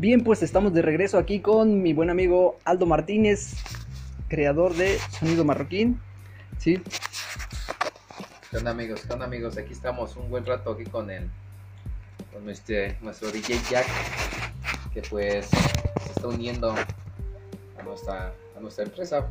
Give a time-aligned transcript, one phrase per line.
[0.00, 3.52] Bien, pues estamos de regreso aquí con mi buen amigo Aldo Martínez,
[4.28, 6.00] creador de Sonido Marroquín.
[6.56, 6.82] ¿Sí?
[8.50, 9.02] ¿Qué onda amigos?
[9.06, 9.58] ¿Qué onda amigos?
[9.58, 11.28] Aquí estamos un buen rato aquí con el
[12.32, 13.86] con este, nuestro DJ Jack
[14.94, 19.28] que pues se está uniendo a nuestra, a nuestra empresa.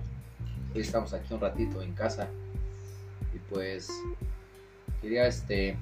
[0.76, 2.28] Hoy estamos aquí un ratito en casa
[3.34, 3.90] y pues
[5.02, 5.76] quería este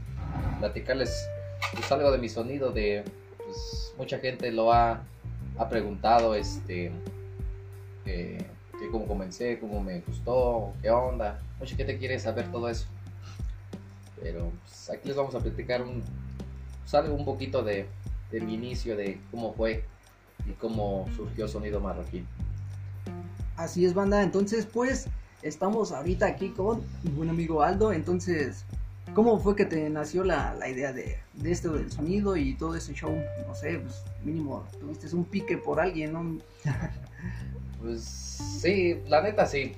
[0.60, 1.28] platicarles
[1.74, 3.04] pues, algo de mi sonido de
[3.48, 5.04] pues mucha gente lo ha,
[5.58, 6.92] ha preguntado este
[8.04, 8.46] que,
[8.80, 11.40] que cómo comencé, cómo me gustó, qué onda.
[11.60, 12.88] Mucha gente quiere saber todo eso.
[14.22, 16.04] Pero pues, aquí les vamos a platicar un,
[16.82, 17.88] pues, algo un poquito de,
[18.32, 19.86] de mi inicio, de cómo fue
[20.46, 22.28] y cómo surgió Sonido Marroquín.
[23.56, 24.22] Así es, banda.
[24.24, 25.08] Entonces, pues,
[25.42, 27.94] estamos ahorita aquí con mi buen amigo Aldo.
[27.94, 28.66] Entonces,
[29.18, 32.76] ¿cómo fue que te nació la, la idea de, de, esto del sonido y todo
[32.76, 33.20] ese show?
[33.48, 36.38] No sé, pues, mínimo, tuviste un pique por alguien, ¿no?
[37.82, 39.74] pues, sí, la neta sí.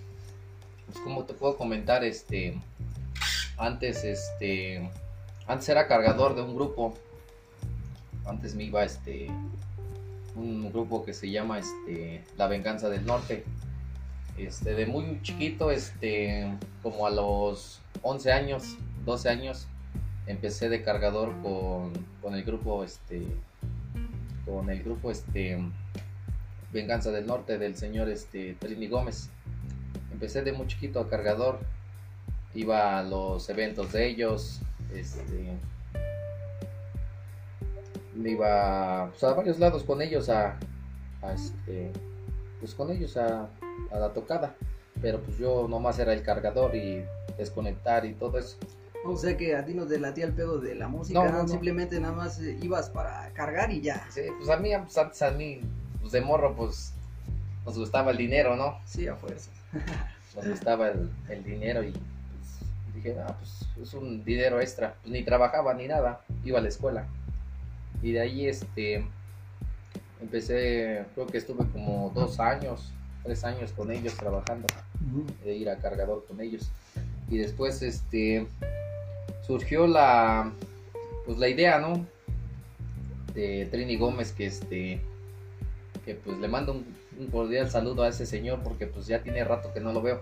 [0.88, 2.59] Pues, como te puedo comentar, este,
[3.55, 4.91] antes, este,
[5.47, 6.95] antes era cargador de un grupo.
[8.25, 9.28] Antes me iba, este,
[10.35, 13.45] un grupo que se llama, este, La Venganza del Norte
[14.38, 18.78] este, de muy chiquito, este, como a los 11 años,
[19.09, 19.67] 12 años,
[20.27, 23.25] empecé de cargador con, con el grupo, este,
[24.45, 25.57] con el grupo, este,
[26.71, 29.29] Venganza del Norte del señor, este, Trini Gómez.
[30.11, 31.59] Empecé de muy chiquito a cargador,
[32.53, 34.61] iba a los eventos de ellos,
[34.93, 35.57] este,
[38.23, 40.57] iba pues, a varios lados con ellos a,
[41.23, 41.91] a este,
[42.59, 43.49] pues con ellos a
[43.91, 44.55] a la tocada.
[45.01, 47.03] Pero pues yo nomás era el cargador y
[47.38, 48.57] desconectar y todo eso.
[49.05, 51.44] O sea que a ti no te latía el pedo de la música, No, no,
[51.44, 51.47] no.
[51.47, 54.06] simplemente nada más eh, ibas para cargar y ya.
[54.09, 55.61] Sí, pues a mí, pues antes a mí,
[56.02, 56.94] pues de morro, pues
[57.66, 58.78] nos gustaba el dinero, ¿no?
[58.85, 59.51] Sí, a fuerza.
[60.35, 64.94] Nos gustaba el, el dinero y pues, dije, ah, pues es un dinero extra.
[65.02, 67.07] Pues ni trabajaba ni nada, iba a la escuela.
[68.03, 69.06] Y de ahí, este,
[70.22, 72.91] empecé, creo que estuve como dos años,
[73.23, 74.68] tres años con ellos trabajando.
[75.44, 76.69] de ir a cargador con ellos.
[77.28, 78.47] Y después este
[79.49, 80.51] surgió la
[81.25, 82.05] pues la idea, ¿no?
[83.33, 85.01] De Trini Gómez que este
[86.05, 89.73] que pues le mando un, cordial saludo a ese señor porque pues ya tiene rato
[89.73, 90.21] que no lo veo.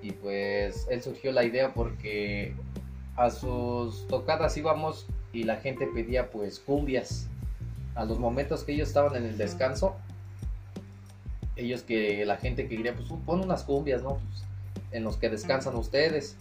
[0.00, 2.54] Y pues él surgió la idea porque
[3.16, 7.26] a sus tocadas íbamos y la gente pedía pues cumbias.
[7.96, 9.96] A los momentos que ellos estaban en el descanso,
[11.56, 14.18] ellos que la gente que quería, pues pon unas cumbias, ¿no?
[14.18, 14.44] Pues,
[14.92, 16.36] en los que descansan ustedes.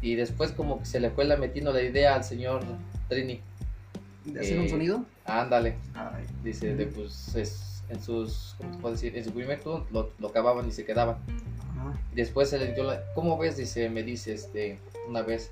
[0.00, 2.62] Y después como que se le fue la metiendo la idea al señor
[3.08, 3.40] Trini.
[4.24, 5.04] ¿De hacer un Eh, sonido?
[5.24, 9.16] Ándale, Ay, dice, de, pues es, en sus, ¿cómo te puedo decir?
[9.16, 11.16] En su primer turno lo, lo acababan y se quedaban.
[11.76, 11.98] ajá.
[12.14, 13.56] Después se le dio la, ¿cómo ves?
[13.56, 15.50] Dice, me dice, este, una vez,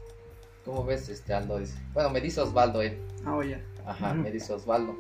[0.65, 1.59] ¿cómo ves, este, Aldo?
[1.59, 2.97] Dice, bueno, me dice Osvaldo, eh.
[3.25, 3.59] Ah, oye.
[3.87, 4.95] Ajá, me dice Osvaldo.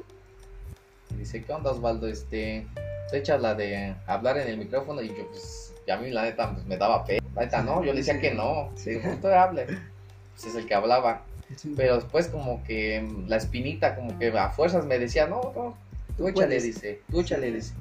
[1.10, 2.08] Y dice, ¿qué onda Osvaldo?
[2.08, 2.66] Este,
[3.10, 6.22] te echas la de hablar en el micrófono y yo pues, y a mí la
[6.22, 7.19] neta pues, me daba pena.
[7.34, 8.70] La neta no, yo le decía que no.
[8.74, 8.90] Sí.
[8.90, 9.66] Digo, usted hable.
[9.66, 11.24] Pues es el que hablaba.
[11.56, 11.74] Sí.
[11.76, 15.76] Pero después como que mm, la espinita como que a fuerzas me decía, no, no,
[16.16, 17.74] tú échale, dice, tú échale, dice.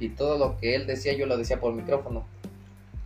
[0.00, 2.24] Y todo lo que él decía yo lo decía por micrófono.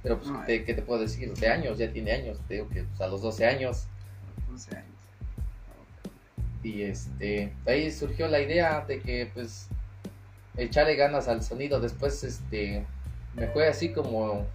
[0.02, 0.42] Pero pues, Ay.
[0.46, 1.32] ¿qué, qué te puedo decir?
[1.32, 2.38] De años, ya tiene años.
[2.48, 3.86] Te digo que pues, a los 12 años.
[4.50, 4.92] 11 años.
[6.62, 9.66] Y este, ahí surgió la idea de que pues
[10.56, 11.80] echarle ganas al sonido.
[11.80, 12.84] Después este
[13.34, 14.46] me fue así como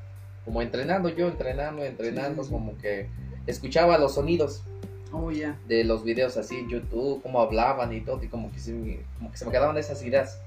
[0.48, 2.52] como entrenando yo, entrenando, entrenando, Sí, sí, sí.
[2.54, 3.10] como que
[3.48, 4.64] escuchaba los sonidos
[5.12, 8.74] Oh, de los videos así en YouTube, cómo hablaban y todo, y como que se
[9.18, 10.40] como que se me quedaban esas ideas.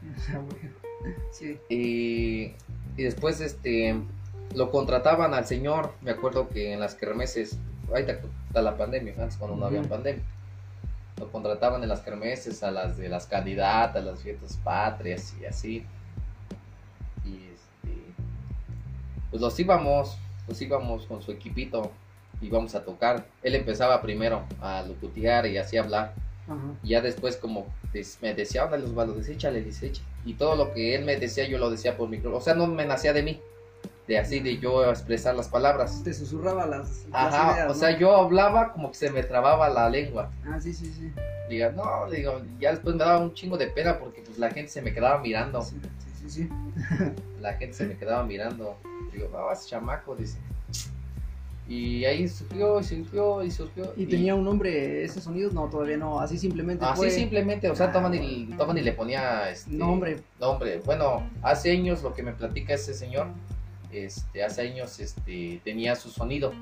[1.00, 1.10] Ah.
[1.30, 1.58] Sí.
[1.68, 2.54] Y,
[2.96, 3.94] y después este
[4.54, 7.56] lo contrataban al señor, me acuerdo que en las kermeses,
[7.94, 10.24] ahí está, la pandemia, antes cuando no había pandemia.
[11.18, 15.86] Lo contrataban en las kermeses a las de las candidatas, las fiestas patrias y así.
[19.30, 20.16] Pues los íbamos,
[20.46, 21.90] los íbamos con su equipito,
[22.40, 23.26] íbamos a tocar.
[23.42, 26.14] Él empezaba primero a locutear y así hablar.
[26.46, 26.56] Ajá.
[26.82, 27.66] Y ya después como
[28.22, 29.92] me decía, ándale Osvaldo, dice, échale, dice.
[30.24, 32.36] Y todo lo que él me decía, yo lo decía por micro.
[32.36, 33.40] O sea, no me nacía de mí.
[34.06, 36.02] De así, de yo expresar las palabras.
[36.02, 37.74] Te susurraba las, las Ajá, ideas, o ¿no?
[37.74, 40.30] sea, yo hablaba como que se me trababa la lengua.
[40.46, 41.12] Ah, sí, sí, sí.
[41.50, 44.50] Diga, no, le digo, ya después me daba un chingo de pena porque pues la
[44.50, 45.60] gente se me quedaba mirando.
[45.62, 45.76] Sí,
[46.20, 46.30] sí, sí.
[46.30, 46.48] sí.
[47.40, 48.78] La gente se me quedaba mirando.
[49.12, 50.38] Digo, no, chamaco, dice.
[51.68, 53.92] Y ahí surgió y surgió y surgió.
[53.94, 55.50] ¿Y, tenía un nombre ese sonido?
[55.52, 56.18] No, todavía no.
[56.18, 57.10] Así simplemente Así fue.
[57.10, 60.22] simplemente, o sea, Ah, toman y, toman y le ponía este, Nombre.
[60.40, 60.80] nombre.
[60.86, 63.26] Bueno, hace años lo que me platica ese señor,
[63.92, 66.54] este, hace años este, tenía su sonido.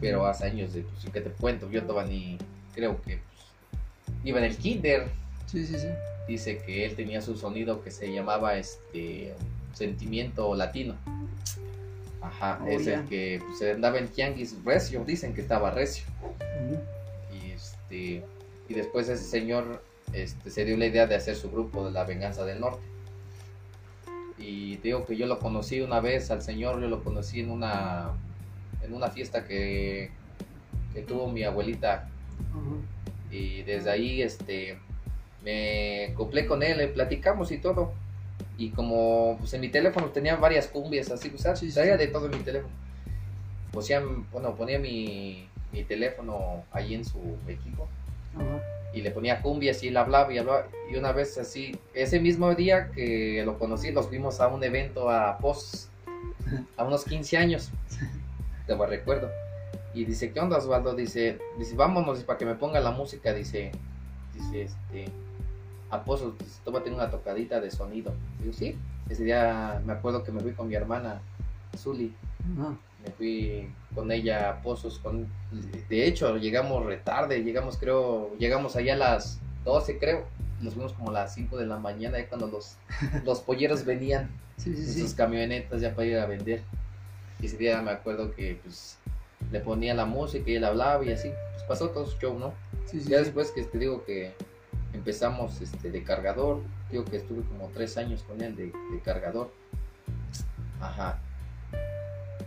[0.00, 1.70] Pero hace años, de, pues, ¿qué te cuento?
[1.70, 2.38] Yo todavía ni,
[2.74, 5.08] creo que pues, iba en el kinder.
[5.46, 5.88] Sí, sí, sí.
[6.26, 9.34] Dice que él tenía su sonido que se llamaba este
[9.74, 10.96] sentimiento latino.
[12.20, 16.04] Ajá, Oh, es el que pues, se andaba en tianguis recio, dicen que estaba recio.
[17.32, 18.24] Y este
[18.68, 19.82] y después ese señor
[20.12, 22.82] este, se dio la idea de hacer su grupo de la venganza del norte.
[24.38, 28.12] Y digo que yo lo conocí una vez al señor, yo lo conocí en una
[28.82, 30.10] en una fiesta que,
[30.92, 32.08] que tuvo mi abuelita
[33.30, 34.78] y desde ahí este
[35.42, 37.92] me acoplé con él, le platicamos y todo.
[38.56, 42.06] Y como pues en mi teléfono tenía varias cumbias así, pues Sí, sí, traía sí.
[42.06, 42.72] de todo en mi teléfono.
[43.72, 44.00] Ponía,
[44.32, 47.18] bueno, ponía mi, mi teléfono ahí en su
[47.48, 47.88] equipo
[48.36, 48.62] Ajá.
[48.92, 50.68] y le ponía cumbias y él hablaba y hablaba.
[50.88, 55.10] Y una vez así, ese mismo día que lo conocí, los vimos a un evento
[55.10, 55.88] a Pozos,
[56.76, 57.70] a unos 15 años,
[58.68, 59.28] te lo recuerdo.
[59.92, 60.94] Y dice, ¿qué onda Osvaldo?
[60.94, 63.72] Dice, dice, vámonos para que me ponga la música, dice,
[64.34, 65.08] dice, este,
[65.94, 68.12] a Pozos, dice, tómate una tocadita de sonido.
[68.40, 68.76] Digo, sí,
[69.08, 71.20] ese día me acuerdo que me fui con mi hermana,
[71.76, 72.14] Zuli,
[73.04, 75.26] me fui con ella a Pozos, con,
[75.88, 80.24] de hecho llegamos retarde, llegamos creo, llegamos allá a las 12 creo,
[80.60, 82.76] nos fuimos como a las 5 de la mañana, ahí cuando los,
[83.24, 85.00] los polleros venían Sí, sí, en sí.
[85.00, 86.62] sus camionetas ya para ir a vender.
[87.40, 88.98] Y ese día me acuerdo que pues
[89.50, 92.54] le ponía la música y él hablaba y así, pues pasó todo su show, ¿no?
[92.86, 94.32] Sí, sí, ya después que te digo que
[94.94, 99.52] empezamos este de cargador, digo que estuve como tres años con él de, de cargador.
[100.80, 101.18] Ajá.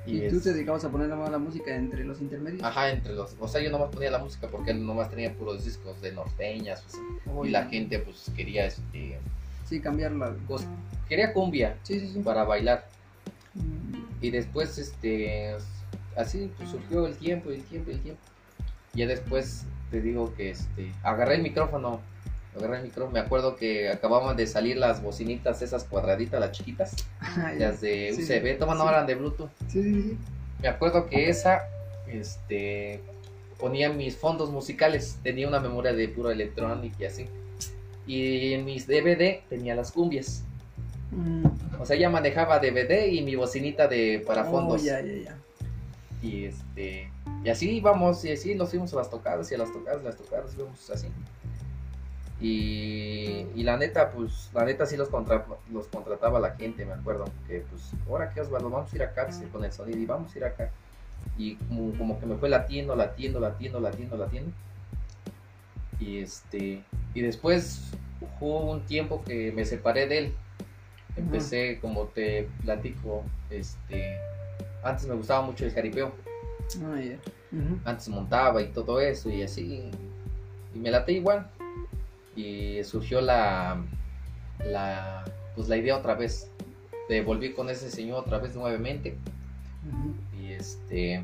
[0.06, 2.64] ¿Y tú es- te dedicabas a poner la, la música entre los intermedios?
[2.64, 3.36] Ajá, entre los.
[3.40, 6.84] O sea, yo nomás ponía la música porque él nomás tenía puros discos de norteñas.
[7.26, 9.20] pues, y la gente, pues, quería este.
[9.66, 10.34] Sí, cambiarla.
[10.48, 10.66] cos-
[11.10, 12.20] quería cumbia Sí, sí, sí.
[12.20, 12.88] para bailar.
[13.54, 15.56] Mm, Y después, este.
[16.16, 18.22] Así pues, surgió el tiempo, el tiempo, el tiempo.
[18.94, 20.94] Ya después te digo que este.
[21.04, 22.00] Agarré el micrófono.
[22.58, 23.14] Agarré el micrófono.
[23.14, 26.96] Me acuerdo que acababan de salir las bocinitas, esas cuadraditas, las chiquitas.
[27.22, 27.54] ah.
[27.58, 28.58] Las de Sí, UCB.
[28.60, 28.84] Toman sí.
[28.84, 29.50] ahora de Bluetooth.
[29.68, 30.18] Sí.
[30.62, 31.62] Me acuerdo que esa,
[32.08, 33.00] este,
[33.60, 37.26] ponía mis fondos musicales, tenía una memoria de puro electrónica y así.
[38.08, 40.44] Y en mis DVD tenía las cumbias.
[41.12, 41.46] Mm,
[41.80, 44.84] O sea, ya manejaba DVD y mi bocinita de para oh, fondos.
[44.84, 45.38] ya, ya, ya.
[46.22, 47.12] Y este,
[47.44, 50.18] y así íbamos, y así nos fuimos a las tocadas y a las tocadas, las
[50.18, 51.08] tocadas, íbamos así.
[52.40, 56.94] Y, y la neta, pues, la neta sí los, contra, los contrataba la gente, me
[56.94, 57.26] acuerdo.
[57.48, 60.34] Que pues, ahora que Osvaldo, vamos a ir acá dice, con el sonido y vamos
[60.34, 60.70] a ir acá.
[61.38, 64.52] Y como, como que me fue latiendo, latiendo, latiendo, latiendo, latiendo.
[66.00, 66.84] Y este,
[67.16, 67.92] y después
[68.40, 70.34] hubo un tiempo que me separé de él.
[71.16, 74.20] Empecé, como te platico, este,
[74.84, 76.14] antes me gustaba mucho el jaripeo
[76.76, 77.00] Ah,
[77.86, 79.90] antes montaba y todo eso y así
[80.74, 81.50] y me late igual
[82.38, 83.84] y surgió la
[84.64, 85.26] la
[85.56, 86.50] pues la idea otra vez
[87.10, 89.18] de volver con ese señor otra vez nuevamente
[90.40, 91.24] y este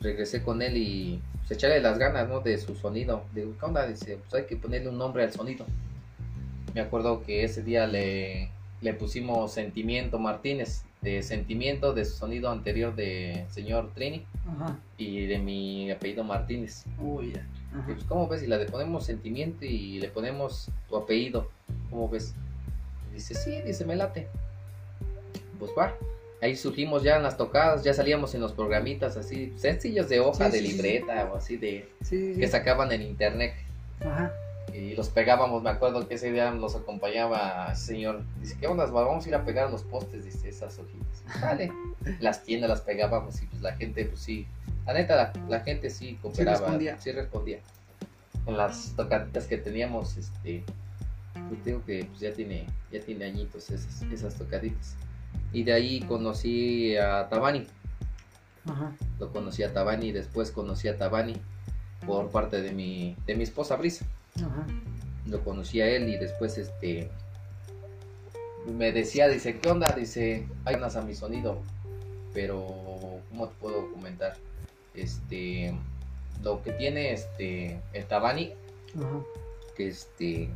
[0.00, 3.86] regresé con él y pues, echarle las ganas no de su sonido de qué onda
[3.86, 5.66] dice pues hay que ponerle un nombre al sonido
[6.74, 8.50] me acuerdo que ese día le
[8.80, 14.78] le pusimos sentimiento Martínez de sentimiento de su sonido anterior de señor Trini Ajá.
[14.96, 16.84] y de mi apellido Martínez.
[16.98, 17.46] Uy, ya.
[17.74, 17.84] Ajá.
[17.86, 18.40] pues, ¿cómo ves?
[18.40, 21.48] Si la le ponemos sentimiento y le ponemos tu apellido,
[21.90, 22.34] ¿cómo ves?
[23.12, 24.28] Dice, sí, dice, me late.
[25.58, 25.94] Pues va.
[26.40, 30.46] Ahí surgimos ya en las tocadas, ya salíamos en los programitas así, sencillos de hoja,
[30.50, 33.54] Sí, de sí, sí, libreta o así de que sacaban en internet.
[34.00, 34.32] Ajá.
[34.72, 38.22] Y los pegábamos, me acuerdo que ese día nos acompañaba ese señor.
[38.40, 38.86] Dice, ¿qué onda?
[38.86, 41.24] Vamos a ir a pegar los postes, dice, esas hojitas.
[41.42, 41.70] Vale.
[42.20, 44.46] las tiendas las pegábamos y pues la gente, pues sí.
[44.86, 46.58] La neta, la, la gente sí cooperaba.
[46.58, 46.98] respondía.
[46.98, 47.60] Sí respondía.
[48.46, 50.64] En las tocaditas que teníamos, este,
[51.48, 54.96] pues digo que pues, ya tiene, ya tiene añitos esas, esas tocaditas.
[55.52, 57.66] Y de ahí conocí a Tabani.
[58.66, 58.92] Ajá.
[59.20, 61.36] Lo conocí a Tabani y después conocí a Tabani
[62.06, 64.66] por parte de mi, de mi esposa Brisa Ajá.
[65.26, 67.10] lo conocí a él y después este
[68.66, 69.92] me decía, dice, ¿qué onda?
[69.92, 71.60] Dice, hay unas a mi sonido,
[72.32, 74.36] pero ¿cómo te puedo comentar?
[74.94, 75.74] Este,
[76.42, 78.52] lo que tiene este el Tabani,
[78.96, 79.20] Ajá.
[79.76, 80.48] que este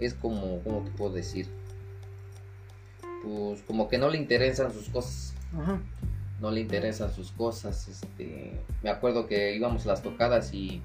[0.00, 1.46] es como, ¿cómo te puedo decir?
[3.22, 5.34] Pues como que no le interesan sus cosas.
[5.56, 5.80] Ajá.
[6.40, 7.86] no le interesan sus cosas.
[7.88, 10.82] Este, me acuerdo que íbamos a las tocadas y,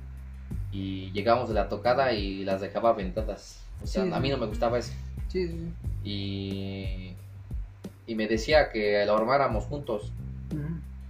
[0.78, 3.62] y llegábamos de la tocada y las dejaba aventadas.
[3.82, 4.92] O sea, Sí, a mí no me gustaba eso.
[5.30, 7.14] Sí, sí, Y,
[8.08, 10.12] y me decía que lo armáramos juntos,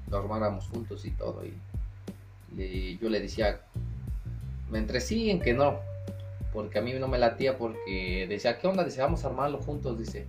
[0.09, 1.41] lo armáramos juntos y todo.
[1.45, 3.61] Y, yo le decía,
[4.71, 5.79] entre sí en que no,
[6.53, 8.83] porque a mí no me latía porque decía, ¿qué onda?
[8.83, 10.27] Dice, vamos a armarlo juntos, dice.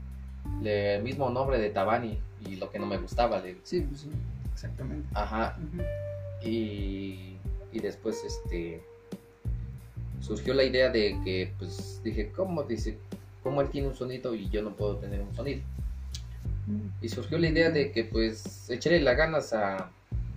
[0.62, 4.00] Le- El mismo nombre de Tabani y lo que no me gustaba, le Sí, pues
[4.00, 4.10] sí,
[4.52, 5.06] exactamente.
[5.14, 5.56] ajá,
[6.42, 7.36] y,
[7.72, 8.82] y después este
[10.26, 12.98] surgió la idea de que pues dije cómo dice
[13.44, 15.62] cómo él tiene un sonido y yo no puedo tener un sonido
[17.00, 19.88] y surgió la idea de que pues echarle las ganas a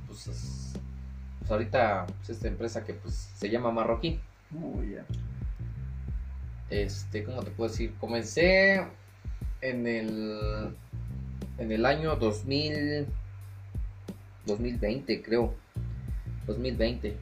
[0.06, 0.74] pues, pues,
[1.50, 4.20] ahorita pues, esta empresa que pues se llama Marroquín.
[4.56, 5.06] Oh, ya.
[6.70, 8.86] este cómo te puedo decir comencé
[9.62, 10.76] en el
[11.58, 13.08] en el año 2000
[14.46, 15.56] 2020 creo.
[16.46, 17.16] 2020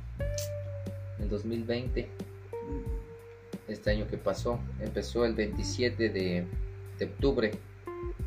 [1.19, 2.26] en 2020
[3.67, 6.45] este año que pasó empezó el 27 de,
[6.99, 7.51] de octubre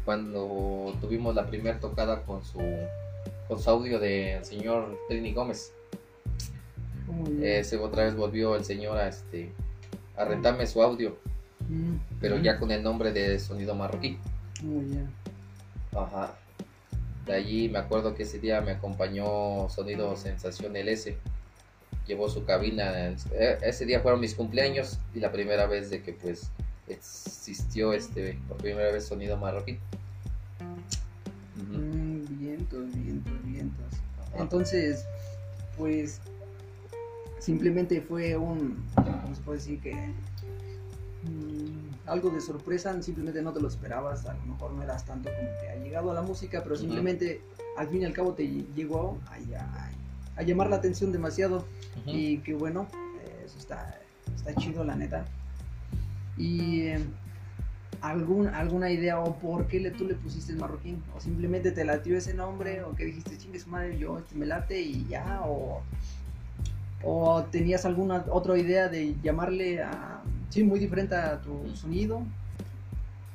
[0.05, 2.61] cuando tuvimos la primera tocada con su
[3.49, 5.73] con su audio del señor Trini Gómez
[7.43, 9.53] ese otra vez volvió el señor a este
[10.17, 11.17] a rentarme su audio
[11.69, 12.45] Mm, pero ujú.
[12.45, 14.19] ya con el nombre de sonido marroquí
[15.93, 16.01] Oh.
[16.03, 16.35] Ajá.
[17.27, 21.15] De allí me acuerdo que ese día me acompañó Sonido Sensación LS.
[22.11, 23.07] Llevó su cabina.
[23.07, 26.51] eh, Ese día fueron mis cumpleaños y la primera vez de que pues
[26.89, 29.79] existió este por primera vez Sonido Marroquí.
[31.57, 31.79] Ujú.
[31.79, 33.93] Mm, vientos, vientos, vientos.
[34.37, 35.05] Entonces,
[35.79, 36.19] pues
[37.39, 39.95] simplemente fue un, ¿cómo se puede decir que?
[39.95, 45.31] mm, algo de sorpresa, simplemente no te lo esperabas, a lo mejor no eras tanto
[45.31, 47.41] como que ha llegado a la música, pero simplemente
[47.77, 49.90] al fin y al cabo te llegó a,
[50.37, 51.67] a- llamar la atención demasiado
[52.07, 52.89] y que bueno,
[53.45, 54.01] eso está,
[54.35, 55.25] está chido la neta.
[56.37, 56.99] Y eh,
[58.01, 62.17] algún, alguna idea o por qué le, tú le pusiste marroquín, o simplemente te latió
[62.17, 65.83] ese nombre, o que dijiste chingue su madre, yo este me late y ya, o,
[67.03, 72.23] o tenías alguna otra idea de llamarle a, sí, muy diferente a tu sonido.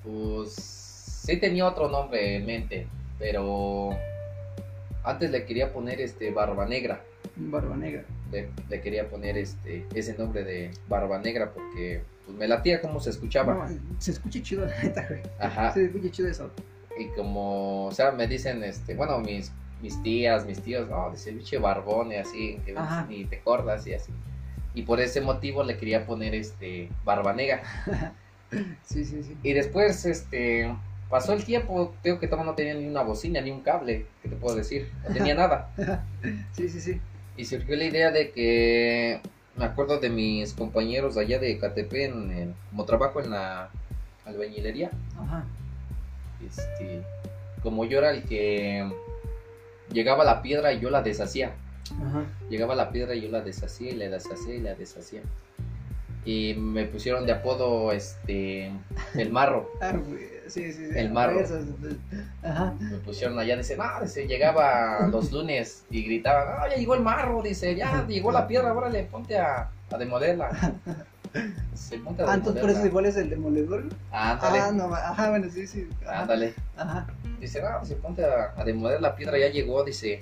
[0.04, 2.88] Pues sí tenía otro nombre en mente,
[3.20, 3.90] pero
[5.06, 7.02] antes le quería poner este Barba Negra.
[7.36, 8.04] Barba Negra.
[8.32, 13.00] le, le quería poner este ese nombre de Barba Negra porque pues, me latía como
[13.00, 13.54] se escuchaba.
[13.54, 15.22] No, se escucha chido la neta, güey.
[15.40, 15.74] Ajá.
[15.74, 16.52] Se escucha chido eso.
[16.98, 21.32] Y como, o sea, me dicen, este, bueno, mis, mis tías, mis tíos, no, dice,
[21.32, 22.76] biche barbón y así, que
[23.10, 24.12] ni te cortas y así.
[24.74, 27.62] Y por ese motivo le quería poner este Barba Negra.
[28.84, 29.36] Sí, sí, sí.
[29.44, 30.74] Y después, este,
[31.10, 34.30] pasó el tiempo, creo que todavía no tenía ni una bocina, ni un cable, ¿qué
[34.30, 34.90] te puedo decir?
[35.08, 35.70] No tenía nada.
[36.54, 37.00] Sí, sí, sí.
[37.38, 39.20] Y surgió la idea de que
[39.58, 43.70] me acuerdo de mis compañeros de allá de Catepec, en el- como trabajo en la
[44.26, 45.46] albañilería, Ajá.
[46.46, 47.02] este,
[47.62, 48.90] como yo era el que
[49.92, 51.54] llegaba la piedra y yo la deshacía,
[52.06, 52.24] Ajá.
[52.50, 55.22] llegaba la piedra y yo la deshacía y la deshacía y la deshacía.
[56.26, 58.72] Y me pusieron de apodo este
[59.16, 59.70] el marro.
[59.82, 60.92] Ah, güey, sí, sí, sí.
[61.00, 61.40] El marro.
[61.40, 61.60] Eso,
[62.44, 62.74] Ajá.
[62.80, 67.02] Me pusieron allá, dice, no, dice, llegaba los lunes y gritaban, ah, ya llegó el
[67.02, 70.50] marro, dice, ya llegó la piedra, órale, ponte a, a demolerla.
[71.72, 73.84] Dice, ponte a Ah, entonces por eso igual es el demoledor.
[74.12, 75.88] Ah, no, ma- ajá, bueno, sí, sí.
[76.06, 76.22] Ajá.
[76.22, 76.54] ándale.
[76.78, 77.08] Ajá.
[77.40, 80.22] Dice, no, dice, ponte a, a demoler la piedra, ya llegó, dice,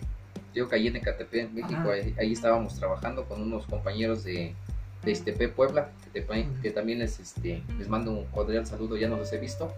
[0.55, 4.55] yo caí en Ecatepec, México, ahí, ahí estábamos trabajando con unos compañeros de,
[5.03, 9.07] de Iztepec, Puebla, que, te- que también les, este, les mando un cordial saludo, ya
[9.07, 9.71] no los he visto,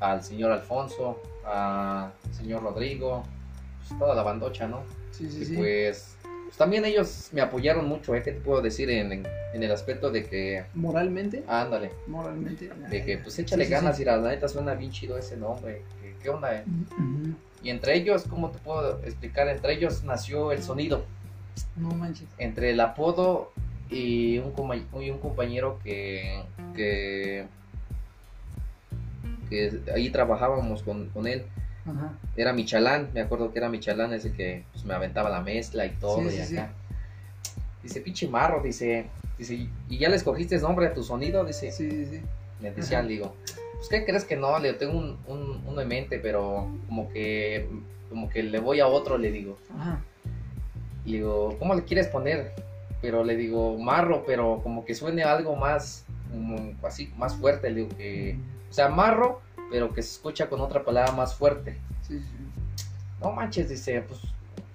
[0.00, 3.24] al señor Alfonso, al señor Rodrigo,
[3.86, 4.82] pues toda la bandocha, ¿no?
[5.10, 5.56] Sí, sí, y sí.
[5.56, 8.22] pues, pues también ellos me apoyaron mucho, ¿eh?
[8.22, 12.68] ¿Qué te puedo decir en, en- en el aspecto de que, Moralmente, ándale, moralmente.
[12.90, 16.14] de que pues échale Sí, ganas y la neta suena bien chido ese nombre, ¿qué,
[16.22, 16.54] qué onda?
[16.54, 16.64] eh?
[16.66, 17.34] Ujú.
[17.62, 19.48] Y entre ellos, ¿cómo te puedo explicar?
[19.48, 21.02] Entre ellos nació el sonido,
[21.76, 22.28] No manches.
[22.38, 23.52] entre el apodo
[23.90, 24.52] y un,
[25.02, 26.42] y un compañero que,
[26.76, 27.46] que,
[29.48, 31.44] que ahí trabajábamos con, con él.
[31.86, 32.12] Ajá.
[32.36, 35.90] Era Michalán, me acuerdo que era Michalán ese que pues, me aventaba la mezcla y
[35.90, 36.72] todo Sí, y sí, acá.
[37.82, 39.06] Dice, pinche marro, dice,
[39.38, 39.54] dice,
[39.88, 41.44] ¿y ya le escogiste nombre a tu sonido?
[41.44, 42.20] Dice, Sí, sí, sí.
[42.60, 43.06] me decía, Ajá.
[43.06, 43.34] le digo,
[43.76, 44.58] pues ¿qué crees que no?
[44.58, 47.68] Le tengo un, un- uno en mente, pero como que,
[48.10, 49.58] como que le voy a otro, le digo.
[49.74, 50.00] Ajá.
[51.04, 52.52] Le digo, ¿cómo le quieres poner?
[53.00, 57.76] Pero le digo, marro, pero como que suene algo más, como así, más fuerte, le
[57.84, 58.36] digo que,
[58.68, 61.78] o sea, marro, pero que se escucha con otra palabra más fuerte.
[62.06, 62.84] Sí, sí.
[63.20, 64.20] no manches, dice, pues,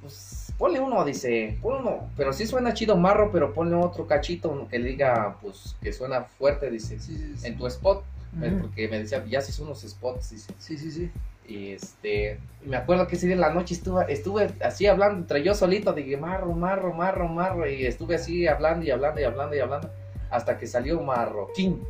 [0.01, 4.67] pues ponle uno, dice, ponle uno, pero sí suena chido marro, pero ponle otro cachito
[4.69, 8.03] que le diga, pues, que suena fuerte, dice, Sí, en tu spot,
[8.41, 11.11] eh, porque me decía, ya haces unos spots, dice, Sí, sí, sí.
[11.47, 15.43] y este, me acuerdo que ese día en la noche estuve, estuve así hablando entre
[15.43, 19.55] yo solito, dije, marro, marro, marro, marro, y estuve así hablando y hablando y hablando
[19.55, 19.89] y hablando,
[20.29, 21.81] hasta que salió marroquín,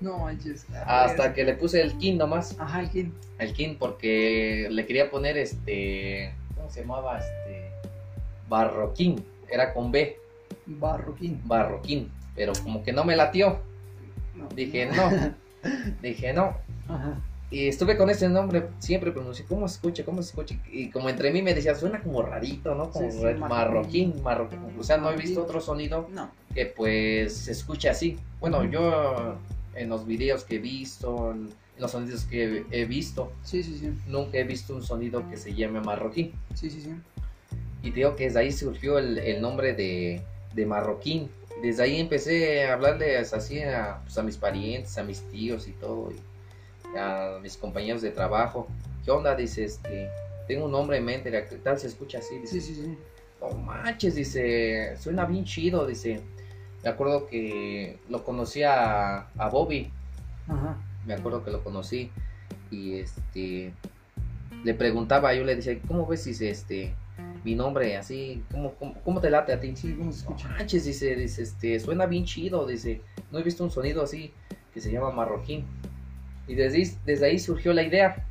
[0.00, 0.64] No manches.
[0.86, 2.56] hasta que le puse el king nomás.
[2.58, 3.14] Ajá, el quién.
[3.38, 6.32] El King porque le quería poner este.
[6.56, 7.18] ¿Cómo se llamaba?
[7.18, 7.70] Este.
[8.48, 9.24] Barroquín.
[9.50, 10.16] Era con B.
[10.66, 11.40] Barroquín.
[11.44, 12.10] Barroquín.
[12.34, 13.58] Pero como que no me latió.
[14.34, 14.48] No.
[14.54, 15.34] Dije no.
[16.02, 16.56] Dije no.
[16.88, 17.20] Ajá.
[17.50, 18.66] Y estuve con ese nombre.
[18.78, 19.44] Siempre pronuncié.
[19.46, 20.04] ¿Cómo se escucha?
[20.04, 20.54] ¿Cómo se escucha?
[20.70, 22.90] Y como entre mí me decía, suena como rarito, ¿no?
[22.90, 24.22] Como Sí, sí, marroquín.
[24.22, 24.58] marroquín.
[24.78, 26.30] O sea, no he visto otro sonido No.
[26.54, 28.18] que pues se escuche así.
[28.40, 29.36] Bueno, yo
[29.78, 33.92] en los videos que he visto, en los sonidos que he visto, Sí, sí, sí.
[34.06, 36.32] nunca he visto un sonido que se llame marroquín.
[36.54, 36.92] Sí, sí, sí.
[37.82, 40.20] Y digo que desde ahí surgió el, el nombre de,
[40.54, 41.30] de marroquín.
[41.62, 45.72] Desde ahí empecé a hablarles así a, pues, a mis parientes, a mis tíos y
[45.72, 48.66] todo, y a mis compañeros de trabajo.
[49.04, 49.34] ¿Qué onda?
[49.34, 50.08] Dice, este,
[50.46, 52.38] tengo un nombre en mente, ¿qué tal se escucha así?
[52.38, 52.98] Dice, Sí, sí, sí.
[53.40, 56.20] no manches, dice, suena bien chido, dice.
[56.82, 59.90] Me acuerdo que lo conocí a, a Bobby,
[60.46, 60.76] Ajá.
[61.06, 62.10] me acuerdo que lo conocí
[62.70, 63.72] y este
[64.64, 66.94] le preguntaba, yo le decía, ¿cómo ves dice este
[67.44, 69.74] mi nombre así, cómo, cómo, cómo te late a ti?
[69.76, 69.96] Sí,
[70.56, 74.32] manches, dice, dice, este, suena bien chido, dice, no he visto un sonido así
[74.74, 75.64] que se llama marroquín.
[76.46, 78.24] Y desde, ahí- desde ahí surgió la idea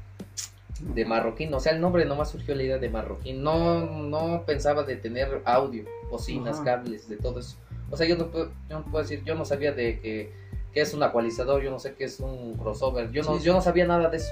[0.79, 3.43] de marroquín, o sea, el nombre nomás surgió la idea de marroquín.
[3.43, 6.63] No, no pensaba de tener audio, bocinas, Ajá.
[6.65, 7.57] cables, de todo eso.
[7.89, 10.31] O sea, yo no puedo, yo no puedo decir, yo no sabía de que,
[10.73, 13.53] qué es un ecualizador, yo no sé qué es un crossover, yo no, Sí, yo
[13.53, 14.31] no sabía nada de eso.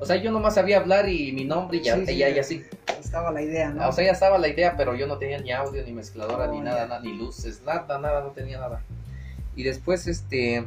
[0.00, 2.40] O sea, yo nomás sabía hablar y mi nombre y ya, Sí, sí, y ya-
[2.40, 2.64] así.
[3.00, 3.88] Estaba la idea, ¿no?
[3.88, 6.60] O sea, ya estaba la idea, pero yo no tenía ni audio, ni mezcladora, ni
[6.60, 8.82] nada, nada, ni luces, nada, nada, no tenía nada.
[9.54, 10.66] Y después, este,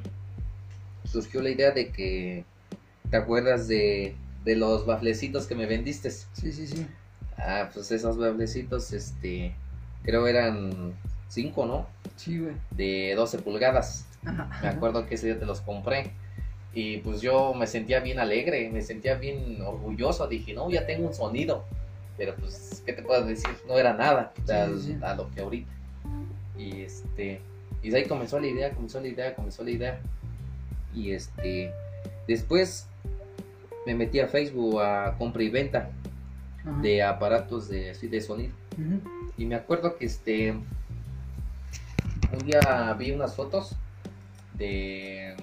[1.04, 2.46] surgió la idea de que,
[3.12, 6.10] ¿te acuerdas de, de los baflecitos que me vendiste?
[6.12, 6.88] Sí, sí, sí.
[7.38, 9.54] Ah, pues esos baflecitos, este,
[10.04, 10.94] creo eran
[11.30, 11.88] cinco, ¿no?
[12.18, 12.56] Sí, güey.
[12.72, 14.06] De 12 pulgadas.
[14.26, 14.50] Ajá.
[14.62, 16.12] Me acuerdo que ese día te los compré.
[16.74, 20.28] Y pues yo me sentía bien alegre, me sentía bien orgulloso.
[20.28, 21.64] Dije, no, ya tengo un sonido.
[22.18, 23.50] Pero pues, ¿qué te puedo decir?
[23.68, 24.98] No era nada Sí, a, sí, sí.
[25.02, 25.72] a lo que ahorita.
[26.58, 27.40] Y este,
[27.82, 30.02] y de ahí comenzó la idea, comenzó la idea, comenzó la idea.
[30.94, 31.72] Y este,
[32.28, 32.88] después
[33.86, 35.90] me metí a Facebook a compra y venta
[36.62, 36.82] Ajá.
[36.82, 38.52] de aparatos de, de sonido.
[39.38, 40.54] Y me acuerdo que este
[42.32, 43.76] un día vi unas fotos
[44.54, 45.36] de,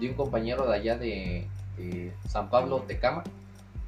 [0.00, 3.24] de un compañero de allá de, de San Pablo Tecama,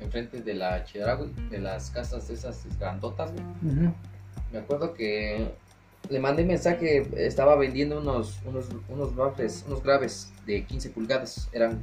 [0.01, 3.33] enfrente de la Chedraui, de las casas esas grandotas.
[3.33, 3.93] güey.
[4.53, 5.53] Me acuerdo que
[6.09, 11.81] le mandé mensaje, estaba vendiendo unos unos unos baffles, unos graves de 15 pulgadas, eran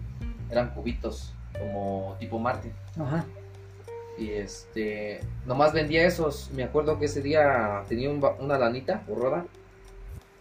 [0.50, 2.40] eran cubitos como tipo.
[3.00, 3.26] Ajá.
[4.18, 6.50] Y este, nomás vendía esos.
[6.54, 9.46] Me acuerdo que ese día tenía un una lanita borrada.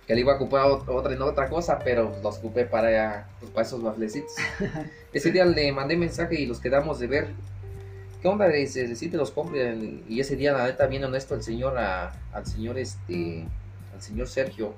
[0.07, 3.51] Que le iba a ocupar ot- otra en otra cosa, pero los ocupé para, pues,
[3.53, 4.33] para esos baflecitos.
[5.13, 7.29] ese día le mandé mensaje y los quedamos de ver.
[8.21, 8.49] ¿Qué onda?
[8.49, 9.75] Dice, si te los compré.
[10.09, 13.47] Y ese día, la neta, bien honesto, el señor, a- al señor, este,
[13.95, 14.75] al señor Sergio.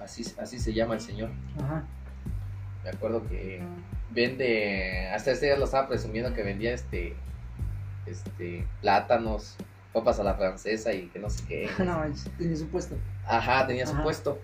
[0.00, 1.30] Así, así se llama el señor.
[1.62, 1.84] Ajá.
[2.82, 3.60] Me acuerdo que
[4.10, 7.14] vende, hasta este día lo estaba presumiendo que vendía este,
[8.06, 9.56] este, plátanos,
[9.92, 11.68] papas a la francesa y que no sé qué.
[11.84, 12.02] No,
[12.38, 12.96] tenía su puesto.
[13.26, 14.02] Ajá, tenía su Ajá.
[14.02, 14.38] puesto.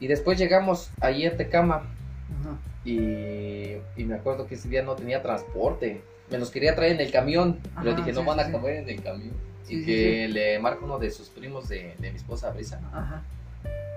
[0.00, 2.58] Y después llegamos allí a Tecama Ajá.
[2.84, 6.02] y, y me acuerdo que ese día no tenía transporte.
[6.30, 8.46] Me los quería traer en el camión, pero Ajá, dije, no sí, van sí, a
[8.46, 8.52] sí.
[8.52, 9.32] comer en el camión.
[9.64, 12.80] Sí, y sí, que le marco uno de sus primos de, de mi esposa, Brisa.
[12.92, 13.22] Ajá.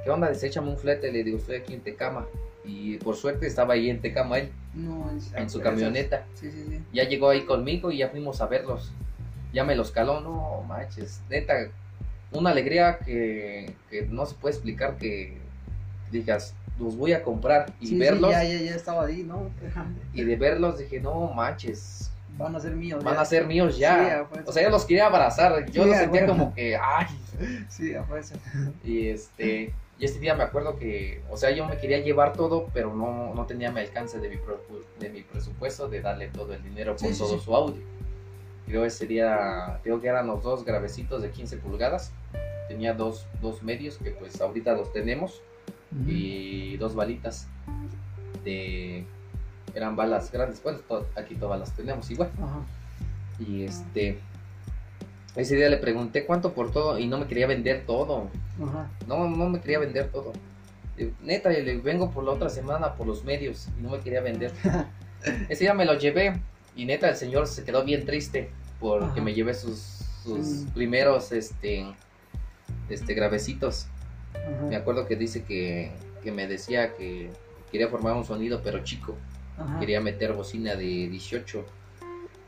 [0.03, 0.29] ¿Qué onda?
[0.29, 1.11] Dice, échame un flete.
[1.11, 2.27] Le digo, estoy aquí en Tecama.
[2.63, 5.33] Y por suerte estaba ahí en Tecama él, No, manches.
[5.33, 6.25] en su camioneta.
[6.35, 6.83] Sí, sí, sí.
[6.93, 8.91] Ya llegó ahí conmigo y ya fuimos a verlos.
[9.55, 11.21] Ya me los caló, no manches.
[11.29, 11.53] Neta,
[12.31, 15.37] una alegría que, que no se puede explicar que
[16.11, 18.31] digas, los voy a comprar y Sí, sí, verlos.
[18.31, 19.49] ya, ya, ya estaba ahí, ¿no?
[20.13, 23.01] Y de verlos dije, no manches, Van a ser míos.
[23.01, 23.21] van ya.
[23.21, 24.27] a ser míos ya.
[24.45, 25.65] o sea, yo los quería abrazar.
[25.71, 27.07] Yo los sentía como que, ay.
[27.69, 27.93] Sí.
[28.83, 32.67] Y este, y este día me acuerdo que, o sea, yo me quería llevar todo,
[32.73, 34.61] pero no, no tenía mi alcance de mi, pro-
[34.99, 37.81] de mi presupuesto de darle todo el dinero sí, todo su audio.
[38.65, 42.11] Creo ese día, creo que eran los dos gravecitos de 15 pulgadas.
[42.67, 45.41] Tenía dos, dos medios que pues ahorita los tenemos
[46.07, 47.47] y dos balitas
[48.43, 49.05] de
[49.73, 50.79] eran balas grandes bueno
[51.15, 52.59] aquí todas las tenemos igual Ajá.
[53.39, 54.19] y este
[55.35, 58.29] Ese día le pregunté cuánto por todo y no me quería vender todo.
[58.61, 58.89] Ajá.
[59.07, 60.31] No, no me quería vender todo.
[61.21, 64.51] Neta, le vengo por la otra semana por los medios y no me quería vender.
[65.49, 66.39] Ese día me lo llevé
[66.75, 69.21] y neta el señor se quedó bien triste porque Ajá.
[69.21, 70.03] me llevé sus,
[70.73, 71.85] primeros este,
[72.89, 73.87] este gravecitos.
[74.33, 74.65] Ajá.
[74.67, 75.91] Me acuerdo que dice que,
[76.23, 77.29] que me decía que
[77.71, 79.15] quería formar un sonido pero chico.
[79.57, 79.79] Ajá.
[79.79, 81.65] Quería meter bocina de 18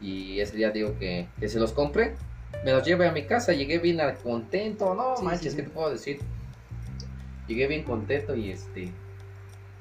[0.02, 2.16] y ese día digo que, que se los compré.
[2.66, 5.56] Me los llevé a mi casa, llegué bien contento, no Sí, manches, sí, sí.
[5.58, 6.20] ¿qué te puedo decir?
[7.48, 8.92] Llegué bien contento y este...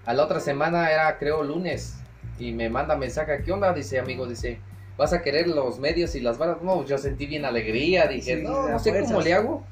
[0.05, 1.97] A la otra semana era creo lunes
[2.39, 3.73] y me manda mensaje, ¿qué onda?
[3.73, 4.59] Dice amigo, dice,
[4.97, 6.59] ¿vas a querer los medios y las varas?
[6.63, 9.65] No, yo sentí bien alegría, dije, Sí, no, no sé cómo le hago.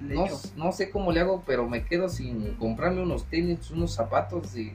[0.00, 4.56] No, no sé cómo le hago, pero me quedo sin comprarme unos tenis, unos zapatos
[4.56, 4.72] y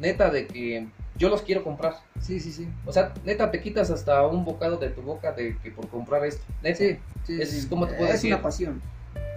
[0.00, 1.94] neta de que yo los quiero comprar.
[2.20, 2.66] Sí, sí, sí.
[2.84, 6.24] O sea, neta te quitas hasta un bocado de tu boca de que por comprar
[6.24, 6.42] esto.
[6.62, 7.68] Neta, Sí, sí, Es sí.
[7.68, 8.32] como te puedo es decir.
[8.34, 8.82] una pasión.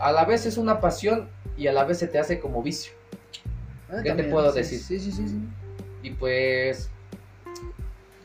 [0.02, 2.94] a la vez es una pasión y a la vez se te hace como vicio.
[3.92, 4.80] Ah, ¿Qué te puedo decir?
[4.80, 5.38] Sí, sí, sí, sí.
[6.02, 6.90] Y pues,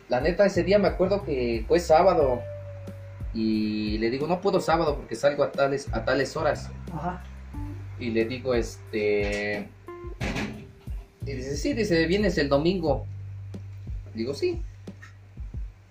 [0.09, 2.41] la neta ese día me acuerdo que fue sábado
[3.35, 6.71] y le digo, no puedo sábado porque salgo a tales, a tales horas.
[6.93, 7.23] Ajá.
[7.99, 9.69] Y le digo, este...
[11.27, 13.07] Y dice, sí, dice, vienes el domingo.
[14.15, 14.63] Digo, sí.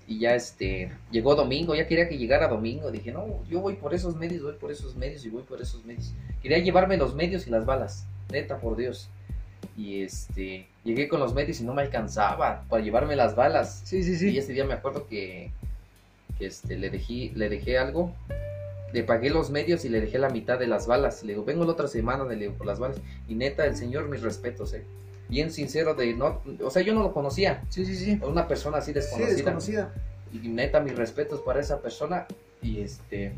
[0.07, 2.91] Y ya este, llegó domingo, ya quería que llegara domingo.
[2.91, 5.85] Dije, no, yo voy por esos medios, voy por esos medios y voy por esos
[5.85, 6.13] medios.
[6.41, 9.09] Quería llevarme los medios y las balas, neta, por Dios.
[9.77, 13.81] Y este, llegué con los medios y no me alcanzaba para llevarme las balas.
[13.85, 14.37] Sí, sí, Y sí.
[14.37, 15.51] ese día me acuerdo que,
[16.39, 18.11] que, este, le, dejé, le dejé algo.
[18.93, 21.21] Le pagué los medios y le dejé la mitad de las balas.
[21.23, 22.97] Le digo, vengo la otra semana le digo, por las balas.
[23.27, 24.83] Y neta, el señor, mis respetos, eh.
[25.29, 27.61] Bien sincero de no, o sea, yo no lo conocía.
[27.69, 28.19] Sí, sí, sí.
[28.23, 29.35] Una persona así Sí, desconocida.
[29.35, 29.93] desconocida.
[30.31, 32.25] Y neta, mis respetos para esa persona.
[32.61, 33.33] Y este,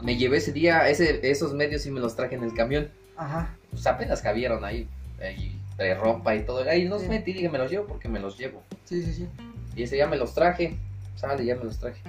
[0.00, 2.88] me llevé ese día, ese, esos medios y me los traje en el camión.
[3.16, 3.54] Ajá.
[3.70, 4.88] Pues apenas cabieron ahí,
[5.26, 6.68] ahí de ropa y todo.
[6.68, 7.08] Ahí no Sí.
[7.08, 8.62] metí, dije, me los llevo porque me los llevo.
[8.84, 9.28] Sí, sí, sí.
[9.76, 10.76] Y ese ya me los traje.
[11.16, 12.00] Sale, ya me los traje.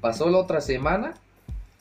[0.00, 1.14] Pasó la otra semana.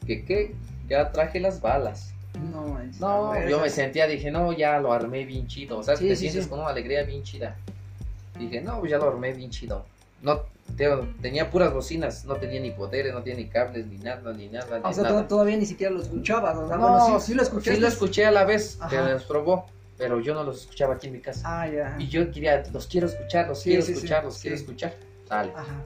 [0.05, 0.55] Que qué,
[0.87, 2.11] ya traje las balas.
[2.51, 5.79] No, manches, No, ver, yo me sentía, dije, no, ya lo armé bien chido.
[5.79, 7.55] O sea, Sí, te sí, sientes con una alegría bien chida.
[8.37, 9.85] Dije, no, pues ya lo armé bien chido.
[10.21, 10.41] No,
[10.77, 10.89] te-
[11.21, 14.81] tenía puras bocinas, no tenía ni poderes, no tenía ni cables, ni nada, ni nada,
[14.83, 15.27] O ni sea, nada.
[15.27, 16.57] todavía ni siquiera lo escuchabas.
[16.57, 17.75] O sea, No, bueno, sí, sí lo escuché.
[17.75, 19.11] Sí lo escuché a la vez, que Ajá.
[19.11, 19.65] los probó,
[19.97, 21.41] pero yo no los escuchaba aquí en mi casa.
[21.45, 21.95] Ah, ya.
[21.99, 24.93] Y yo quería, los quiero escuchar, los Sí, quiero sí, sí, escuchar, los quiero escuchar.
[25.29, 25.51] Dale.
[25.55, 25.85] Ajá.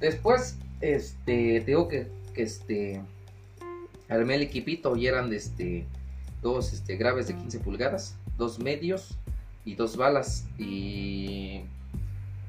[0.00, 3.02] Después, este, digo que, que este,
[4.08, 5.86] armé el equipito y eran, este,
[6.40, 9.16] dos, este, graves de 15 pulgadas, dos medios
[9.64, 11.62] y dos balas y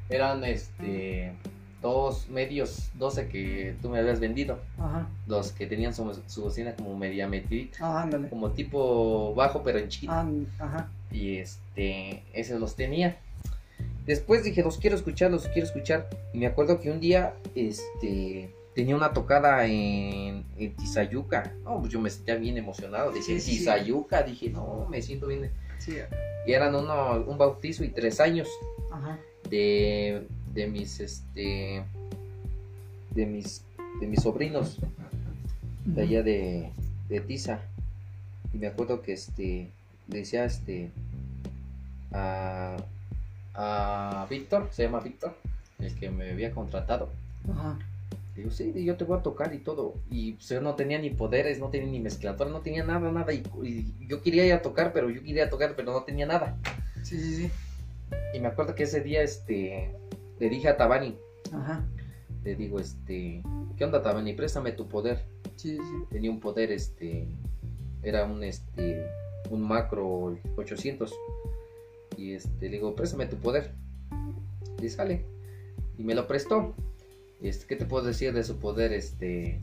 [0.10, 1.34] eran, este,
[1.82, 5.08] dos medios, 12 que tú me habías vendido, Ajá.
[5.28, 9.88] los que tenían su, su bocina como media metidita, Ah, como tipo bajo pero en
[9.88, 10.89] chiquito Ah, ajá.
[11.12, 13.18] y este, esos los tenía.
[14.06, 16.10] Después dije, los quiero escuchar, los quiero escuchar.
[16.34, 21.54] Y me acuerdo que un día, este, tenía una tocada en, en Tizayuca.
[21.63, 23.12] No, pues yo me sentía bien emocionado.
[23.12, 23.58] Dije, Sí, sí, sí.
[23.60, 25.52] Tizayuca, dije, no, me siento bien.
[25.78, 25.96] Sí.
[26.48, 28.48] Y eran uno, un bautizo y tres años
[28.92, 29.20] Ajá.
[29.50, 31.84] de, de mis, este,
[33.12, 33.64] de mis,
[34.00, 34.78] de mis sobrinos
[35.86, 36.72] de allá de,
[37.08, 37.62] de Tiza.
[38.54, 39.70] Y me acuerdo que este
[40.08, 40.92] le decía este
[42.12, 42.78] a,
[43.54, 45.36] a Víctor, se llama Víctor,
[45.80, 47.10] el que me había contratado.
[47.52, 47.78] Ajá.
[48.36, 49.96] Digo, sí, yo te voy a tocar y todo.
[50.10, 53.34] Y pues, yo no tenía ni poderes, no tenía ni mezclador, no tenía nada, nada.
[53.34, 56.56] Y, y yo quería ir a tocar, pero yo quería tocar, pero no tenía nada.
[57.04, 57.52] Sí, sí, sí.
[58.34, 59.92] Y me acuerdo que ese día este
[60.39, 61.17] le dije a Tabani,
[61.52, 61.86] Ajá.
[62.43, 63.43] le digo, este,
[63.78, 64.34] ¿qué onda Tabani?
[64.34, 65.25] Préstame tu poder.
[65.56, 67.28] Sí, sí, tenía un poder, este,
[68.04, 69.06] era un, este,
[69.49, 71.13] un macro 800.
[72.17, 73.73] Y este, le digo, préstame tu poder.
[74.82, 75.25] Y sale.
[75.97, 76.73] Y me lo prestó.
[77.41, 78.93] Este, ¿Qué te puedo decir de su poder?
[78.93, 79.62] Este,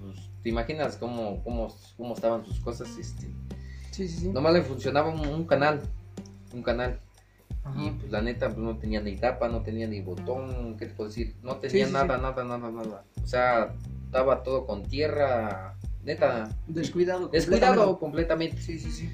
[0.00, 2.96] pues, ¿te imaginas cómo, cómo, cómo estaban sus cosas?
[2.98, 3.28] Este,
[3.92, 4.28] Sí, sí, sí.
[4.28, 5.82] nomás le funcionaba un, un canal.
[6.54, 7.00] Un canal.
[7.64, 7.80] Ajá.
[7.82, 10.94] Y pues la neta pues, no tenía ni tapa, no tenía ni botón, ¿qué te
[10.94, 11.34] puedo decir?
[11.42, 12.22] No tenía sí, nada, sí.
[12.22, 13.04] nada, nada, nada.
[13.22, 17.28] O sea, estaba todo con tierra, neta, Descuidado.
[17.28, 18.60] descuidado completamente.
[18.60, 19.10] Sí, sí, sí.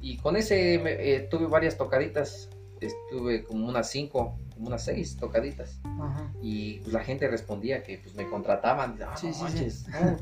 [0.00, 2.48] Y con ese me- eh, tuve varias tocaditas,
[2.80, 5.78] estuve como unas cinco, como unas seis tocaditas.
[5.84, 6.32] Ajá.
[6.42, 9.42] Y pues la gente respondía que pues me contrataban, ah, Sí, no sí, sí.
[9.44, 10.16] manches, no.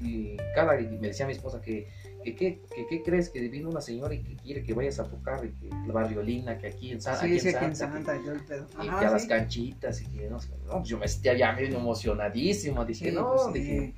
[0.00, 1.86] Y cada, y me decía mi esposa que,
[2.22, 5.04] que, que, que qué crees que vino una señora y que quiere que vayas a
[5.08, 7.76] tocar y que la barriolina, que aquí en, Sa- Sí, aquí sí, en aquí en
[7.76, 8.66] Santa, que- Santa, yo el pedo.
[8.82, 11.52] y Ajá, que a las canchitas y que no, sé, no, yo me sentía ya
[11.52, 13.94] bien emocionadísimo, dije, no, pues, dije,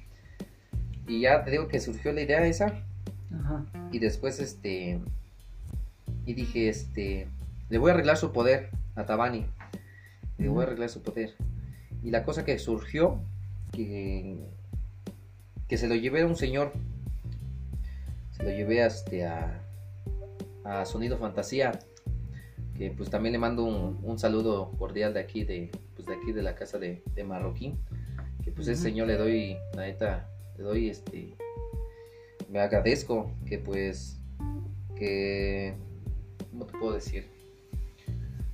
[1.06, 2.82] Y ya te digo que surgió la idea esa.
[3.32, 3.64] Ajá.
[3.92, 4.98] Y después, este.
[6.26, 7.28] Y dije, este.
[7.68, 9.44] Le voy a arreglar su poder a Tabani.
[10.38, 11.34] Le voy a arreglar su poder.
[12.02, 13.20] Y la cosa que surgió,
[13.72, 14.38] que.
[15.68, 16.72] Que se lo llevé a un señor.
[18.36, 19.62] Se lo llevé a, este, a,
[20.64, 21.78] a Sonido Fantasía.
[22.76, 26.32] Que pues también le mando un, un saludo cordial de aquí, de, pues, de aquí
[26.32, 27.78] de la casa de, de Marroquín.
[28.42, 31.36] Que pues ese señor le doy, la neta, le doy este.
[32.50, 34.20] Me agradezco que pues.
[34.96, 35.74] Que.
[36.50, 37.28] ¿Cómo te puedo decir?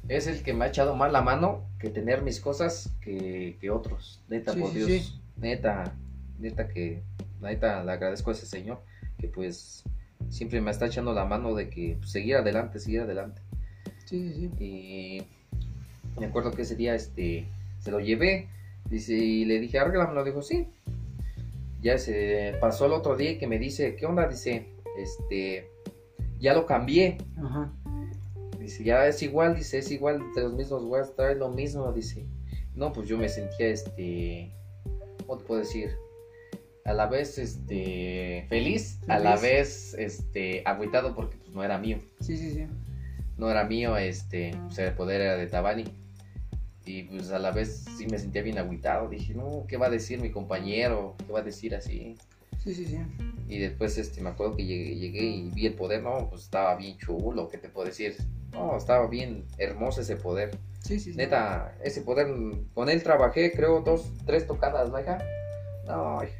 [0.08, 3.70] Es el que me ha echado más la mano que tener mis cosas que, que
[3.70, 4.22] otros.
[4.28, 4.88] Neta, Sí, por sí, Dios.
[4.90, 5.22] sí.
[5.38, 5.96] Neta,
[6.38, 7.02] neta que.
[7.40, 8.82] Neta, le agradezco a ese señor
[9.20, 9.84] que pues
[10.28, 13.42] siempre me está echando la mano de que pues, seguir adelante, seguir adelante.
[14.06, 15.26] Sí, sí, sí.
[16.16, 17.46] Y me acuerdo que ese día este
[17.80, 18.48] se lo llevé
[18.90, 20.24] dice, y le dije, arréglamelo.
[20.24, 20.68] Dijo, sí.
[21.80, 24.28] Ya se pasó el otro día y que me dice, ¿qué onda?
[24.28, 24.66] Dice,
[24.98, 25.70] este,
[26.38, 27.18] ya lo cambié.
[27.38, 27.72] Ajá.
[28.58, 32.26] Dice, ya es igual, dice, es igual de los mismos güeyes, trae lo mismo, dice.
[32.74, 34.52] No, pues yo me sentía, este,
[35.26, 35.96] ¿cómo te puedo decir?
[36.90, 42.00] A la vez, este, feliz, a la vez, este, agüitado porque pues no era mío.
[42.18, 42.66] Sí, sí, sí.
[43.38, 45.84] No era mío, este, pues el poder era de Tabani.
[46.84, 49.08] Y pues a la vez sí me sentía bien agüitado.
[49.08, 51.14] Dije, no, ¿qué va a decir mi compañero?
[51.24, 52.16] ¿Qué va a decir así?
[52.58, 52.98] Sí, sí, sí.
[53.46, 56.74] Y después este, me acuerdo que llegué, llegué y vi el poder, no, pues estaba
[56.74, 58.16] bien chulo, ¿qué te puedo decir?
[58.50, 60.58] No, estaba bien hermoso ese poder.
[60.80, 61.16] Sí, sí, sí.
[61.16, 62.26] Neta, ese poder,
[62.74, 65.18] con él trabajé, creo, dos, tres tocadas, ¿no, hija?
[65.86, 66.39] No, hija.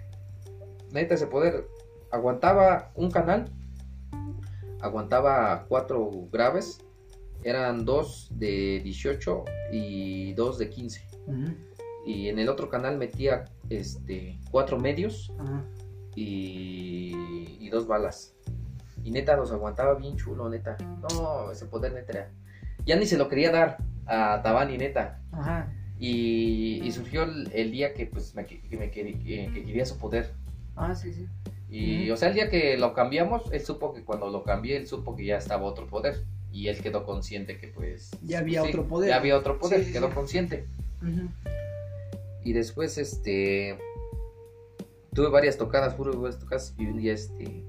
[0.93, 1.67] Neta, ese poder
[2.11, 3.47] aguantaba un canal,
[4.81, 6.81] aguantaba cuatro graves,
[7.45, 11.07] eran dos de 18 y dos de 15.
[11.27, 11.55] Ujú.
[12.07, 15.33] Y en el otro canal metía este, cuatro medios
[16.17, 18.35] y, y dos balas.
[19.03, 20.77] Y neta, los aguantaba bien chulo, neta.
[21.15, 22.31] No, ese poder neta era-
[22.85, 25.23] Ya ni se lo quería dar a Tabani, neta.
[25.33, 25.73] Ajá.
[25.99, 29.13] Y, y surgió el, el día que pues me, que, me que
[29.53, 30.33] quería su poder.
[30.81, 31.27] Ah, sí, sí.
[31.69, 34.89] Y o sea, el día que lo cambiamos, él supo que cuando lo cambié, él
[34.89, 36.25] supo que ya estaba otro poder.
[36.53, 38.11] Y él quedó consciente que pues...
[38.25, 39.11] Ya había sí, otro poder.
[39.11, 40.15] Ya había otro poder, Sí, sí, quedó sí.
[40.15, 40.67] consciente.
[42.43, 43.79] Y después, este.
[45.15, 46.75] Tuve varias tocadas, puro varias tocadas.
[46.79, 47.65] Y un día, este.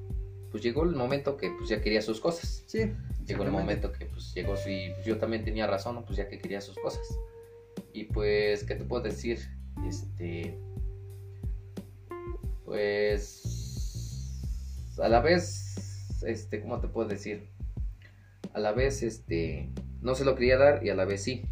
[0.49, 2.63] Pues llegó el momento que pues ya quería sus cosas.
[2.65, 2.91] Sí.
[3.25, 4.55] Llegó el momento que pues llegó.
[4.67, 6.05] Y pues, yo también tenía razón, ¿no?
[6.05, 7.07] Pues ya que quería sus cosas.
[7.93, 9.39] Y pues, ¿qué te puedo decir?
[9.87, 10.57] Este.
[12.71, 14.39] Pues.
[15.01, 16.21] A la vez.
[16.25, 17.49] Este, ¿cómo te puedo decir?
[18.53, 19.69] A la vez, este.
[20.01, 21.43] No se lo quería dar y a la vez sí.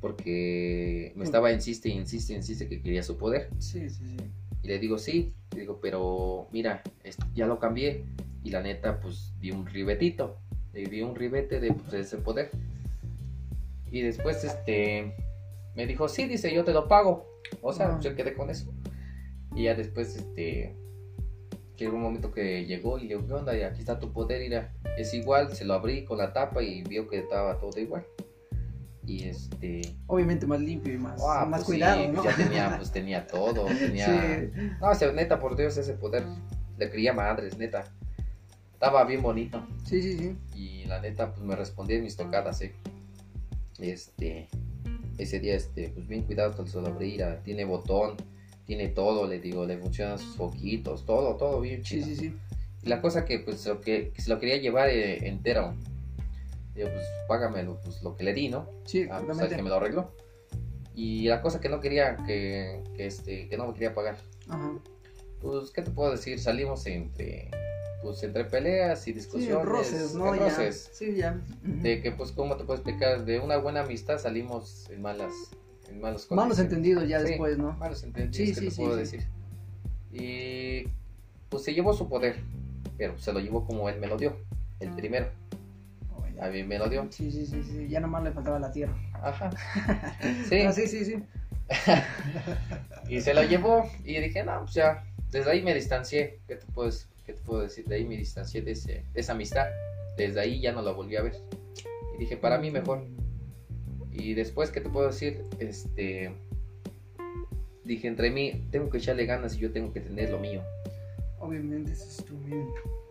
[0.00, 3.48] Porque me estaba insiste, insiste, insiste que quería su poder.
[3.58, 4.16] Sí, sí, sí.
[4.62, 8.04] Y le digo, sí, le digo, pero mira, es- ya lo cambié.
[8.44, 10.38] Y la neta, pues di un ribetito.
[10.72, 12.50] Le di un ribete de pues, ese poder.
[13.90, 15.12] Y después, este,
[15.74, 17.26] me dijo, sí, dice, yo te lo pago.
[17.62, 18.00] O sea, Ah.
[18.00, 18.72] yo quedé con eso.
[19.56, 20.76] Y ya después, este,
[21.76, 23.56] llegó un momento que llegó y le digo, ¿qué onda?
[23.56, 25.54] Y aquí está tu poder, mira, es igual.
[25.56, 28.04] Se lo abrí con la tapa y vio que estaba todo igual.
[29.06, 32.24] Y este, Obviamente más limpio y más, Ah, más pues cuidado, sí, ¿no?
[32.24, 34.06] ya tenía, pues tenía todo, tenía...
[34.06, 34.50] Sí.
[34.80, 36.24] No, o sea, neta, por Dios, ese poder
[36.76, 37.84] le quería madres, neta.
[38.74, 39.66] Estaba bien bonito.
[39.84, 40.36] Sí, sí, sí.
[40.54, 42.74] Y la neta, pues me respondía en mis tocadas, eh.
[43.78, 44.48] Este,
[45.16, 48.16] ese día, este, pues bien cuidado con su abrir, tiene botón,
[48.66, 52.06] tiene todo, le digo, le funcionan sus foquitos, todo, todo bien Sí, chido.
[52.06, 52.34] sí, sí.
[52.82, 55.74] Y la cosa que, pues, lo que, que se lo quería llevar eh, entero.
[56.74, 58.68] Digo, pues, págamelo, pues, lo que le di, ¿no?
[58.84, 60.12] Sí, Ah, pues, que me lo arregló.
[60.94, 64.18] Y la cosa que no quería, que, que, este, que no me quería pagar.
[64.48, 64.72] Ajá.
[65.40, 66.38] Pues, ¿qué te puedo decir?
[66.40, 67.50] Salimos entre,
[68.02, 69.64] pues, entre peleas y Sí, discusiones.
[69.64, 70.34] roces, ¿no?
[70.34, 70.40] Ya.
[70.48, 70.90] roces.
[70.92, 71.40] Sí, ya.
[71.62, 71.82] Ujú.
[71.82, 73.24] De que, pues, ¿cómo te puedo explicar?
[73.24, 75.32] De una buena amistad salimos en malas,
[75.88, 77.72] en malos entendidos ya Sí, después, ¿no?
[77.74, 79.26] Malos entendidos, Sí, ¿qué sí, te sí, puedo decir?
[80.12, 80.88] Y,
[81.48, 82.36] pues, se llevó su poder,
[82.96, 84.36] pero se lo llevó como él me lo dio,
[84.80, 85.28] el primero.
[86.14, 86.24] Oh.
[86.42, 87.06] A mí me lo dio.
[87.10, 87.88] Sí, sí, sí, sí.
[87.88, 88.94] Ya nomás le faltaba la tierra.
[89.14, 89.50] Ajá.
[90.48, 90.60] Sí.
[90.62, 91.22] Ah, sí, sí, sí.
[93.08, 96.40] Y se lo llevó y dije, no, pues ya, desde ahí me distancié.
[96.48, 96.90] ¿Qué te puedo,
[97.24, 97.84] qué te puedo decir?
[97.86, 99.66] De ahí me distancié de, ese- de esa amistad.
[100.16, 101.36] Desde ahí ya no la volví a ver.
[102.14, 103.04] Y dije, para mí mejor.
[104.16, 105.42] Y después, ¿qué te puedo decir?
[105.58, 106.32] Este.
[107.84, 110.62] Dije, entre mí, tengo que echarle ganas y yo tengo que tener lo mío.
[111.38, 112.66] Obviamente, eso estuvo bien.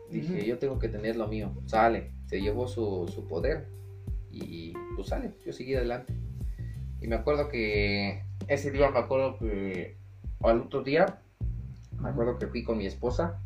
[0.09, 0.45] Dije, Ujú.
[0.45, 1.51] yo tengo que tener lo mío.
[1.65, 3.67] Sale, se llevó su, su poder.
[4.31, 6.13] Y pues sale, yo seguí adelante.
[6.99, 9.95] Y me acuerdo que ese día, me acuerdo que
[10.41, 11.21] al otro día
[12.01, 13.39] Me acuerdo que fui con mi esposa,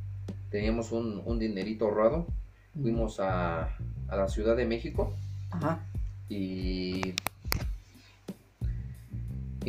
[0.50, 2.26] teníamos un, un dinerito ahorrado,
[2.82, 5.14] fuimos a, a la Ciudad de México
[5.52, 5.86] Ajá.
[6.28, 7.14] y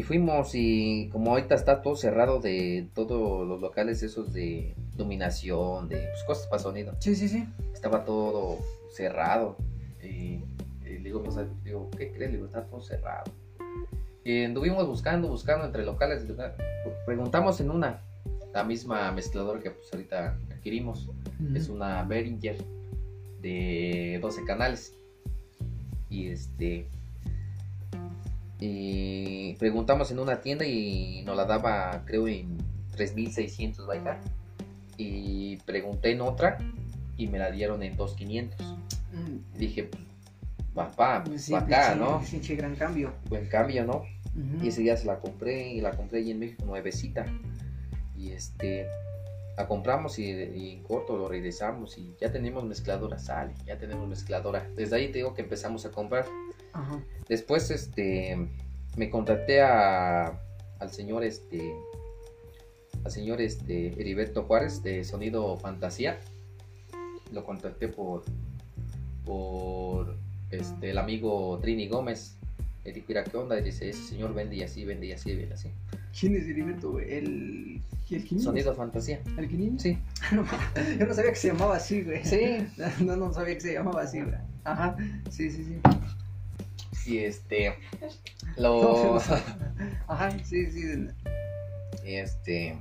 [0.01, 5.91] y fuimos y como ahorita está todo cerrado de todos los locales esos de dominación,
[5.91, 7.47] de pues, cosas para sonido, Sí, sí, sí.
[7.75, 8.61] estaba todo
[8.97, 9.59] cerrado
[10.03, 10.43] y, y
[10.85, 12.31] le digo, pues, digo, ¿qué crees?
[12.31, 13.31] Le digo, está todo cerrado.
[14.25, 16.27] Y anduvimos buscando, buscando entre locales,
[17.05, 18.01] preguntamos en una,
[18.55, 21.11] la misma mezcladora que pues ahorita adquirimos,
[21.55, 22.57] es una Behringer
[23.43, 24.95] de 12 canales.
[26.09, 26.87] Y este.
[28.61, 32.59] Y preguntamos en una tienda y nos la daba, creo, en
[32.93, 34.21] 3600 baita.
[34.99, 36.59] Y pregunté en otra
[37.17, 38.61] y me la dieron en 2500.
[39.13, 39.59] Mm.
[39.59, 40.03] Dije, pues,
[40.77, 42.23] va pa, Pues sí, pa acá, ¿no?
[42.31, 43.15] pinche gran cambio.
[43.29, 44.03] Buen cambio, ¿no?
[44.37, 44.63] Ujú.
[44.65, 47.25] Y ese día se la compré y la compré allí en México nuevecita.
[48.17, 48.87] Y este,
[49.57, 54.07] la compramos y, y en corto lo regresamos y ya tenemos mezcladora, sale, ya tenemos
[54.07, 54.69] mezcladora.
[54.77, 56.27] Desde ahí te digo que empezamos a comprar.
[56.73, 57.01] Ajá.
[57.29, 58.49] Después, este,
[58.97, 60.41] me contacté a,
[60.79, 61.75] al señor, este,
[63.05, 66.19] al señor, este, Heriberto Juárez de Sonido Fantasía.
[67.33, 68.25] Lo contacté por,
[69.25, 70.17] por,
[70.51, 72.37] este, el amigo Trini Gómez.
[72.85, 73.61] Le mira, ¿qué onda?
[73.61, 75.71] Y dice, ese señor vende y así, vende y así, vende así.
[76.19, 76.99] ¿Quién es Heriberto?
[76.99, 77.81] ¿El,
[78.11, 78.45] el Quinino?
[78.45, 79.21] Sonido Fantasía.
[79.37, 79.79] ¿El Quinino?
[79.79, 79.99] Sí.
[80.99, 82.25] Yo no sabía que se llamaba así, güey.
[82.25, 82.67] Sí.
[83.05, 84.35] No, no sabía que se llamaba así, güey.
[84.65, 84.97] Ajá.
[85.31, 85.77] Sí, sí, sí.
[87.07, 87.75] Y este,
[88.57, 89.17] lo.
[90.09, 91.09] Ajá, sí, sí.
[92.05, 92.79] este,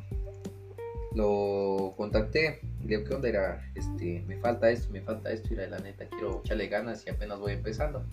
[1.15, 2.59] lo contacté.
[2.81, 3.29] Le digo, ¿qué onda?
[3.29, 5.53] Era, este, me falta esto, me falta esto.
[5.53, 8.03] Y la neta, quiero echarle ganas y apenas voy empezando.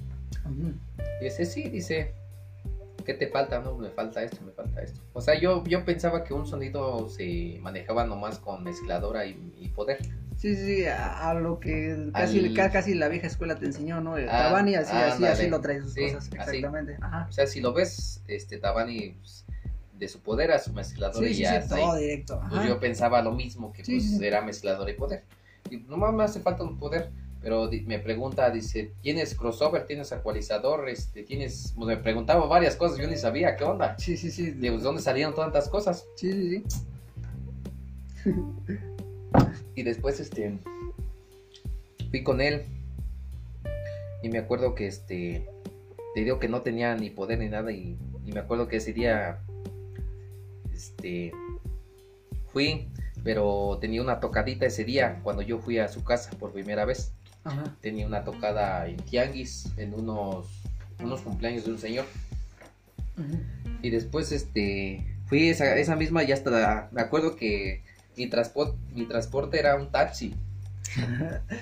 [1.20, 2.14] Y dice, sí, dice,
[3.04, 3.60] ¿qué te falta?
[3.60, 5.00] No, me falta esto, me falta esto.
[5.12, 9.68] O sea, yo, yo pensaba que un sonido se manejaba nomás con mezcladora y, y
[9.68, 9.98] poder.
[10.46, 14.00] Sí, sí, a, a lo que casi, Al- ca- casi la vieja escuela te enseñó,
[14.00, 14.16] ¿no?
[14.16, 15.28] El Ah, Tabani así, así, ándale.
[15.32, 16.56] así lo trae sus Sí, cosas, así.
[16.58, 16.96] exactamente.
[17.00, 17.26] Ajá.
[17.28, 19.44] O sea, si lo ves, este, Tabani, pues,
[19.98, 21.80] de su poder a su mezcladora Sí, y sí, ya sí, ahí.
[21.80, 22.40] todo directo.
[22.48, 25.24] Pues yo pensaba lo mismo, que pues era mezclador y poder.
[25.68, 27.10] Y nomás me hace falta un poder.
[27.42, 29.84] Pero me pregunta, dice, ¿tienes crossover?
[29.84, 30.88] ¿Tienes ecualizador?
[30.88, 31.72] Este, ¿tienes...?
[31.74, 33.96] pues, me preguntaba varias cosas, yo ni sabía, ¿qué onda?
[33.98, 34.52] Sí, sí, sí.
[34.52, 36.04] Digo, ¿dónde salieron tantas cosas?
[36.16, 36.64] Sí, sí,
[38.22, 38.30] sí.
[39.74, 40.58] Y después, este,
[42.10, 42.64] fui con él.
[44.22, 45.46] Y me acuerdo que, este,
[46.14, 47.70] te digo que no tenía ni poder ni nada.
[47.72, 49.38] Y, y me acuerdo que ese día,
[50.74, 51.32] este,
[52.52, 52.88] fui,
[53.22, 57.12] pero tenía una tocadita ese día cuando yo fui a su casa por primera vez.
[57.44, 57.76] Ajá.
[57.80, 60.46] Tenía una tocada en Tianguis, en unos,
[61.02, 62.06] unos cumpleaños de un señor.
[63.82, 67.82] Y después, este, fui esa, esa misma y hasta me acuerdo que
[68.16, 70.34] mi, transporte mi transporte era un taxi.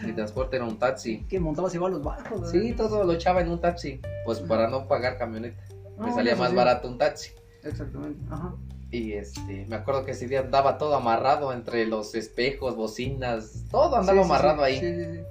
[0.05, 1.25] Mi transporte era un taxi.
[1.29, 2.53] Que montabas igual los bajos, ¿verdad?
[2.53, 4.01] Sí, todo lo echaba en un taxi.
[4.25, 5.61] Pues para no pagar camioneta.
[5.99, 6.57] Ah, Me salía más sí.
[6.57, 7.31] barato un taxi.
[7.63, 8.21] Exactamente.
[8.31, 8.55] Ajá.
[8.91, 13.97] Y este, me acuerdo que ese día andaba todo amarrado entre los espejos, bocinas, todo
[13.97, 15.25] andaba Sí, sí, amarrado ahí.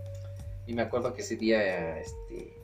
[0.68, 2.58] Y me acuerdo que ese día, este,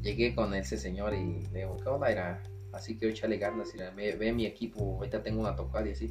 [0.00, 2.10] llegué con ese señor y le digo, ¿qué onda?
[2.10, 5.92] Era, así que echarle ganas, y ve, ve mi equipo, ahorita tengo una tocada y
[5.92, 6.08] así.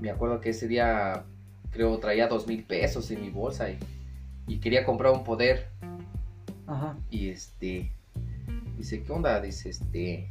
[0.00, 1.24] Me acuerdo que ese día,
[1.70, 3.78] creo, traía dos mil pesos en mi bolsa y,
[4.48, 5.68] y quería comprar un poder.
[6.66, 6.96] Ajá.
[7.10, 7.92] Y este,
[8.76, 9.40] dice, ¿qué onda?
[9.40, 10.28] Dice, este,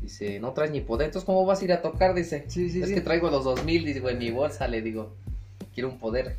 [0.00, 2.14] dice, no traes ni poder, entonces ¿cómo vas a ir a tocar?
[2.14, 2.94] Dice, Sí, sí, es sí.
[2.94, 5.14] que traigo los dos mil, digo, en mi bolsa, le digo,
[5.74, 6.38] quiero un poder.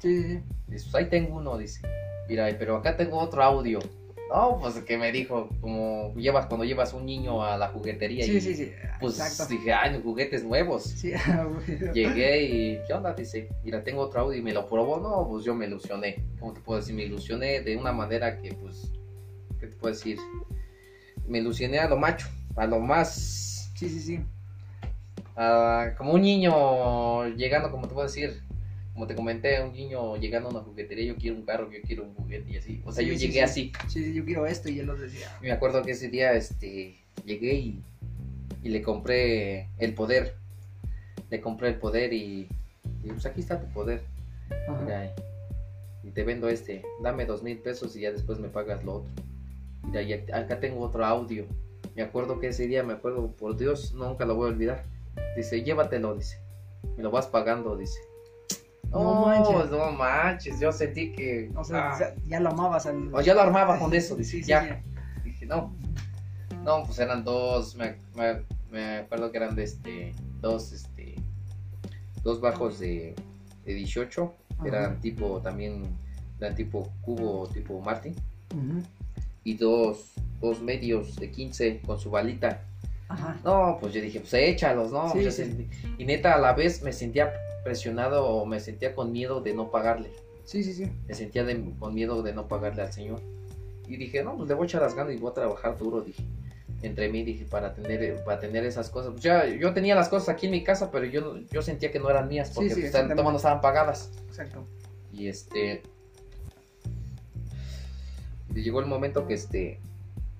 [0.00, 0.40] Sí, sí, sí.
[0.68, 1.80] Dice, pues ahí tengo uno, dice.
[2.28, 3.78] Mira, pero acá tengo otro audio.
[4.30, 8.36] No, pues que me dijo, como llevas cuando llevas un niño a la juguetería Sí,
[8.36, 8.72] y sí, sí.
[9.00, 9.52] pues Exacto.
[9.52, 10.82] dije, ay, juguetes nuevos.
[10.84, 11.12] Sí,
[11.94, 13.14] Llegué y, ¿qué onda?
[13.14, 15.00] Dice, mira, tengo otro audio y me lo probó.
[15.00, 16.22] No, pues yo me ilusioné.
[16.38, 16.94] ¿Cómo te puedo decir?
[16.94, 18.92] Me ilusioné de una manera que, pues,
[19.58, 20.18] ¿qué te puedo decir?
[21.26, 24.20] Me ilusioné a lo macho, a lo más Sí, sí, sí.
[25.36, 28.42] Ah, como un niño llegando, como te puedo decir,
[28.98, 32.02] como te comenté, un niño llegando a una juguetería, yo quiero un carro, yo quiero
[32.02, 32.82] un juguete y así.
[32.84, 33.40] O sea, Sí, yo sí, llegué sí.
[33.40, 33.72] así.
[33.86, 35.28] Sí, sí, yo quiero esto y él lo decía.
[35.40, 37.80] Me acuerdo que ese día este, llegué y,
[38.64, 40.34] y le compré el poder.
[41.30, 42.48] Le compré el poder y,
[43.04, 44.02] y, pues aquí está tu poder.
[44.82, 45.14] Mira,
[46.02, 49.12] y te vendo este, dame dos mil pesos y ya después me pagas lo otro.
[49.84, 51.44] Mira, y ac- acá tengo otro audio.
[51.94, 54.84] Me acuerdo que ese día, me acuerdo, por Dios, nunca lo voy a olvidar.
[55.36, 56.40] Dice, llévatelo, dice.
[56.96, 58.00] Me lo vas pagando, dice.
[58.90, 59.70] No No, manches.
[59.70, 61.50] no manches, yo sentí que...
[61.54, 63.14] O sea, ah, ya, lo amabas al.
[63.14, 64.82] o ya lo armaba con eso, dice, Sí, sí, ya.
[65.24, 65.74] Dije, no.
[66.64, 71.14] No, pues eran dos, me, me- me acuerdo que eran de este, dos, este,
[72.22, 73.14] dos bajos de,
[73.64, 74.34] de 18,
[74.64, 75.00] eran Ajá.
[75.00, 75.84] tipo también,
[76.40, 78.14] eran tipo cubo, tipo Martin,
[79.44, 82.62] y dos, dos medios de 15 con su balita.
[83.08, 83.38] Ajá.
[83.44, 85.10] No, pues yo dije, pues échalos, ¿no?
[85.12, 85.42] Sí, Yo sí.
[85.42, 87.32] sentí- Y neta, a la vez me sentía
[87.64, 90.10] presionado o me sentía con miedo de no pagarle.
[90.44, 90.90] Sí, sí, sí.
[91.06, 93.20] Me sentía de- con miedo de no pagarle al señor.
[93.86, 96.02] Y dije, no, pues le voy a echar las ganas y voy a trabajar duro,
[96.02, 96.22] dije.
[96.82, 99.10] Entre mí, dije, para tener, para tener esas cosas.
[99.12, 101.98] Pues ya, yo tenía las cosas aquí en mi casa, pero yo, yo sentía que
[101.98, 104.10] no eran mías, porque Sí, pues, no estaban pagadas.
[104.28, 104.64] Exacto.
[105.12, 105.82] Y este.
[108.54, 109.80] y llegó el momento que este.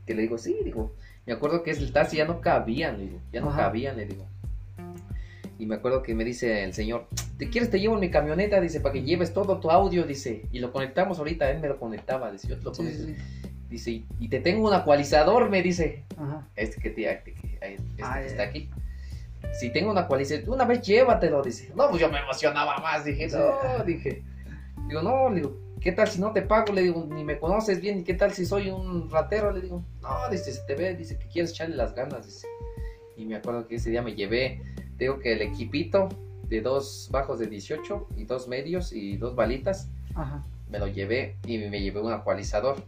[0.06, 0.92] Que le digo, sí, digo.
[1.28, 3.20] Me acuerdo que el taxi ya no cabían, le digo.
[3.30, 3.64] Ya no Ajá.
[3.64, 4.24] cabían, le digo.
[5.58, 7.06] Y me acuerdo que me dice el señor,
[7.36, 8.62] ¿te quieres te llevo en mi camioneta?
[8.62, 10.46] Dice, para que lleves todo tu audio, dice.
[10.52, 13.14] Y lo conectamos ahorita, él me lo conectaba, dice, yo te lo Sí.
[13.68, 16.04] Dice, y, te tengo un ecualizador, me dice.
[16.16, 16.48] Ajá.
[16.56, 18.70] Este que, te, este que- este Ah, que está aquí.
[19.52, 21.70] Si tengo una ecualizador, una vez llévatelo, dice.
[21.76, 24.22] No, pues yo me emocionaba más, dije, no, dije.
[24.88, 26.72] Digo, no, le digo, ¿qué tal si no te pago?
[26.72, 29.50] Le digo, ni me conoces bien, ¿y qué tal si soy un ratero?
[29.52, 32.46] Le digo, no, dice, se te ve, dice que quieres echarle las ganas, dice.
[33.16, 34.60] Y me acuerdo que ese día me llevé,
[34.96, 36.08] digo que el equipito
[36.48, 40.44] de dos bajos de 18 y dos medios y dos balitas, Ajá.
[40.68, 42.82] me lo llevé y me llevé un ecualizador.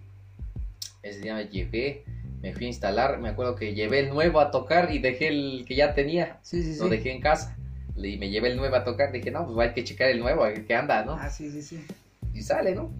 [1.02, 2.04] Ese día me llevé,
[2.42, 5.64] me fui a instalar, me acuerdo que llevé el nuevo a tocar y dejé el
[5.66, 6.80] que ya tenía, Sí, sí, sí.
[6.80, 7.56] lo dejé en casa.
[7.96, 10.42] Y me llevé el nuevo a tocar, dije, no, pues hay que checar el nuevo,
[10.44, 11.12] a ver qué anda, ¿no?
[11.14, 11.84] Ah, sí, sí, sí.
[12.32, 12.90] Y sale, ¿no?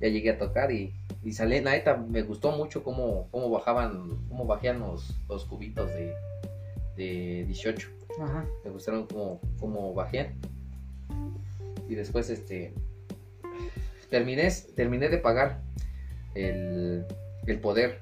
[0.00, 4.18] Ya llegué a tocar y, y sale, la neta, me gustó mucho cómo, cómo bajaban,
[4.28, 6.12] cómo bajían los, los cubitos de,
[6.96, 7.88] de 18
[8.20, 8.46] Ajá.
[8.64, 10.32] me gustaron como, como bajé.
[11.88, 12.72] Y después, este,
[14.10, 15.60] terminé, terminé de pagar
[16.34, 17.04] el,
[17.46, 18.00] el poder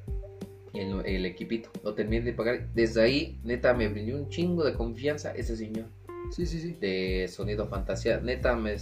[0.72, 1.70] y el, el equipito.
[1.82, 2.68] Lo terminé de pagar.
[2.74, 5.86] Desde ahí, neta, me brindó un chingo de confianza ese señor
[6.30, 6.76] Sí, sí, sí.
[6.80, 8.20] de Sonido Fantasía.
[8.20, 8.76] Neta, me,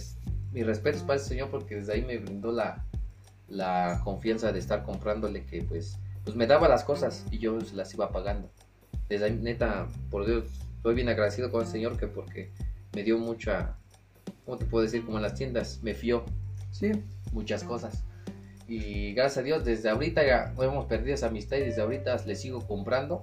[0.51, 2.85] mis respetos para ese señor porque desde ahí me brindó la,
[3.47, 7.75] la confianza de estar comprándole que pues, pues me daba las cosas y yo se
[7.75, 8.49] las iba pagando.
[9.09, 10.45] Desde ahí, neta, por Dios,
[10.77, 12.51] estoy bien agradecido con el señor que porque
[12.93, 13.75] me dio mucha,
[14.45, 15.05] ¿cómo te puedo decir?
[15.05, 16.23] Como en las tiendas, me fió
[16.71, 16.91] Sí.
[17.33, 18.03] muchas cosas.
[18.67, 22.15] Y gracias a Dios, desde ahorita ya no hemos perdido esa amistad y desde ahorita
[22.25, 23.21] le sigo comprando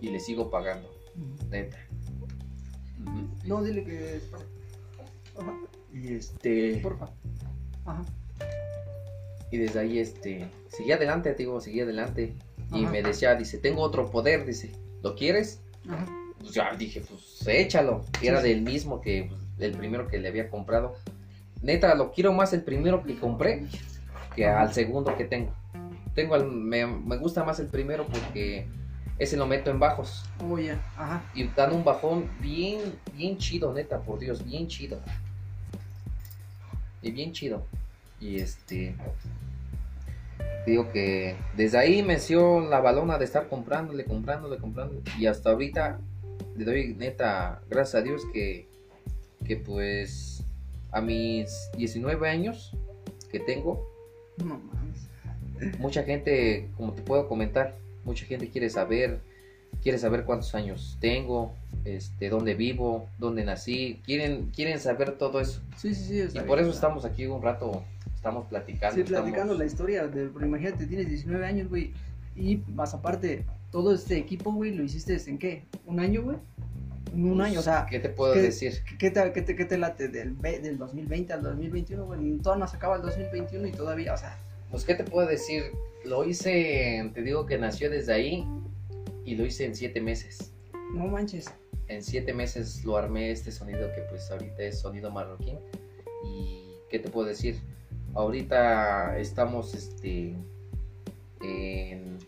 [0.00, 0.90] y le sigo pagando,
[1.48, 1.78] neta.
[3.46, 4.20] No, dile que.
[5.38, 5.54] Ajá.
[5.92, 6.80] Y este.
[6.82, 7.10] Porfa.
[7.84, 8.02] Ajá.
[9.50, 12.34] Y desde ahí, este, seguí adelante, te digo, seguí adelante.
[12.72, 14.72] Y me decía, dice, tengo otro poder, dice,
[15.02, 15.60] ¿lo quieres?
[15.88, 16.06] Ajá.
[16.40, 18.04] Pues ya dije, pues échalo.
[18.20, 18.48] Y era sí.
[18.48, 20.96] del mismo que pues, el primero que le había comprado.
[21.62, 23.66] Neta, lo quiero más el primero que compré
[24.34, 25.54] que al segundo que tengo.
[26.14, 28.66] Tengo al- me, me gusta más el primero porque
[29.18, 30.24] ese lo meto en bajos.
[30.40, 30.80] Oh, ya.
[30.96, 31.22] Ajá.
[31.34, 32.80] Y dan un bajón bien,
[33.14, 34.98] bien chido, neta, por Dios, bien chido.
[37.02, 37.64] Y bien chido.
[38.20, 38.94] Y este.
[40.66, 45.02] Digo que desde ahí me dio la balona de estar comprándole, comprándole, comprándole.
[45.18, 46.00] Y hasta ahorita
[46.56, 48.66] le doy neta, gracias a Dios que,
[49.44, 50.42] que pues
[50.90, 52.72] a mis 19 años
[53.30, 53.86] que tengo,
[54.38, 55.78] No mames.
[55.78, 57.74] mucha gente, como te puedo comentar,
[58.04, 59.20] mucha gente quiere saber,
[59.82, 65.60] quiere saber cuántos años tengo, este, dónde vivo, dónde nací, quieren, quieren saber todo eso.
[65.76, 66.38] Sí, sí, sí.
[66.38, 67.82] Y por eso estamos aquí un rato,
[68.14, 68.96] estamos platicando.
[68.96, 70.06] Sí, platicando estamos- la historia.
[70.06, 71.92] De, imagínate, tienes 19 años, güey.
[72.36, 75.64] Y más aparte, todo este equipo, güey, lo hiciste en qué?
[75.86, 76.36] ¿Un año, güey?
[77.12, 77.86] En un Pues, año, o sea.
[77.88, 78.72] ¿Qué te puedo ¿qué- decir?
[78.88, 82.38] ¿Qué- ¿Qué te, qué te, qué te late del, del 2020 al 2021, güey?
[82.38, 84.36] Todavía no se acaba el 2021 y todavía, o sea.
[84.70, 85.64] Pues, ¿qué te puedo decir?
[86.04, 88.46] Lo hice, te digo que nació desde ahí
[89.24, 90.52] y lo hice en siete meses.
[90.92, 91.46] No manches.
[91.88, 95.58] En siete meses lo armé este sonido que pues ahorita es sonido marroquín.
[96.26, 97.56] Y ¿qué te puedo decir?
[98.14, 100.34] Ahorita estamos este
[101.40, 102.18] en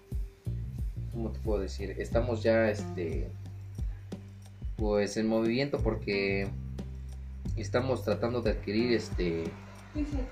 [1.13, 1.95] ¿cómo te puedo decir?
[1.99, 3.29] Estamos ya este
[4.77, 6.49] pues en movimiento porque
[7.57, 9.45] estamos tratando de adquirir este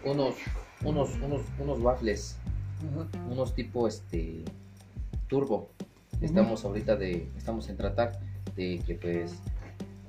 [0.04, 0.34] unos
[0.82, 2.38] unos unos unos waffles
[3.30, 4.44] Unos tipo este
[5.28, 5.68] turbo
[6.20, 8.18] estamos ahorita de estamos en tratar
[8.56, 9.34] de que pues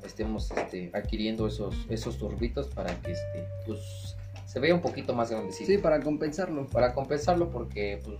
[0.05, 4.15] estemos este, adquiriendo esos esos turbitos para que este pues
[4.45, 6.67] se vea un poquito más grandecito Sí, para compensarlo.
[6.67, 8.17] para compensarlo porque pues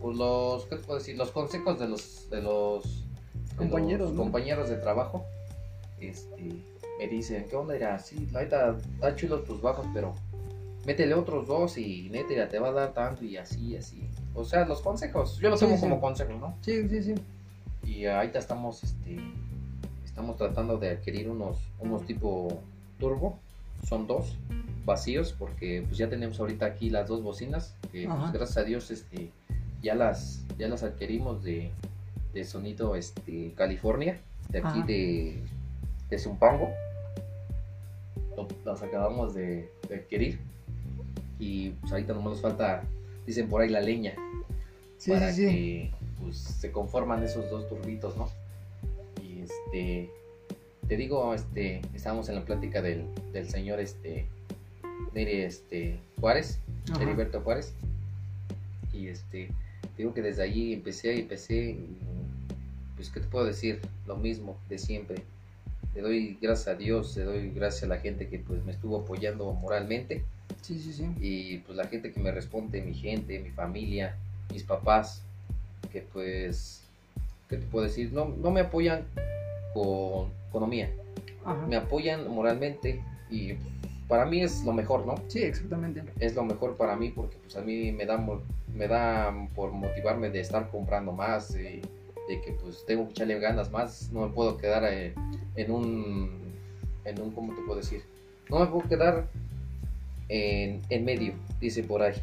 [0.00, 1.16] pues los ¿qué puedo decir?
[1.16, 3.04] los consejos de los de los
[3.50, 4.22] de Compañeros, los ¿no?
[4.24, 5.24] compañeros de trabajo
[6.00, 6.62] este
[6.98, 10.14] me dicen qué onda era sí la neta está chulo tus bajos pero
[10.86, 14.02] métele otros dos y neta ya te va a dar tanto y así y así
[14.34, 15.80] o sea los consejos yo los Sí, tomo sí.
[15.82, 17.14] como consejos no Sí, sí, sí.
[17.84, 19.18] y ahorita estamos este
[20.04, 22.60] estamos tratando de adquirir unos unos tipo
[23.00, 23.38] turbo,
[23.88, 24.36] son dos
[24.84, 28.90] vacíos porque pues ya tenemos ahorita aquí las dos bocinas que pues, gracias a Dios
[28.90, 29.30] este
[29.82, 31.70] ya las ya las adquirimos de,
[32.32, 34.18] de sonido este California
[34.50, 34.86] de aquí Ajá.
[34.86, 35.42] de,
[36.10, 36.68] de Zumpango
[38.64, 40.38] las acabamos de, de adquirir
[41.44, 42.82] y pues ahorita nomás nos falta
[43.26, 44.14] dicen por ahí la leña
[44.96, 45.90] Sí, para sí, que
[46.20, 48.30] pues, se conforman esos dos turbitos, ¿no?
[49.22, 50.10] Y este,
[50.88, 54.26] te digo, este, estábamos en la plática del, del señor este,
[55.12, 56.58] Neri, este, Juárez,
[56.90, 57.02] Ajá.
[57.02, 57.74] Heriberto Juárez,
[58.94, 59.50] y este,
[59.98, 61.98] digo que desde allí empecé, empecé, y,
[62.96, 63.82] pues, ¿qué te puedo decir?
[64.06, 65.22] Lo mismo de siempre.
[65.94, 69.00] Le doy gracias a Dios, le doy gracias a la gente que pues me estuvo
[69.00, 70.24] apoyando moralmente
[70.64, 71.06] Sí, sí, sí.
[71.20, 74.16] y pues la gente que me responde, mi gente, mi familia,
[74.50, 75.22] mis papás,
[75.92, 76.82] que pues,
[77.50, 78.14] ¿qué te puedo decir?
[78.14, 79.04] No, no me apoyan
[79.74, 80.90] con economía,
[81.44, 81.66] Ajá.
[81.66, 83.74] me apoyan moralmente y pues,
[84.08, 85.16] para mí es lo mejor, ¿no?
[85.28, 86.02] Sí, exactamente.
[86.18, 88.16] Es lo mejor para mí porque pues a mí me da,
[88.74, 91.82] me da por motivarme de estar comprando más, de,
[92.26, 95.12] de que pues tengo que echarle ganas más, no me puedo quedar eh,
[95.56, 96.54] en un,
[97.04, 98.02] en un, ¿cómo te puedo decir?
[98.48, 99.28] No me puedo quedar
[100.28, 102.14] en, en medio, dice por ahí.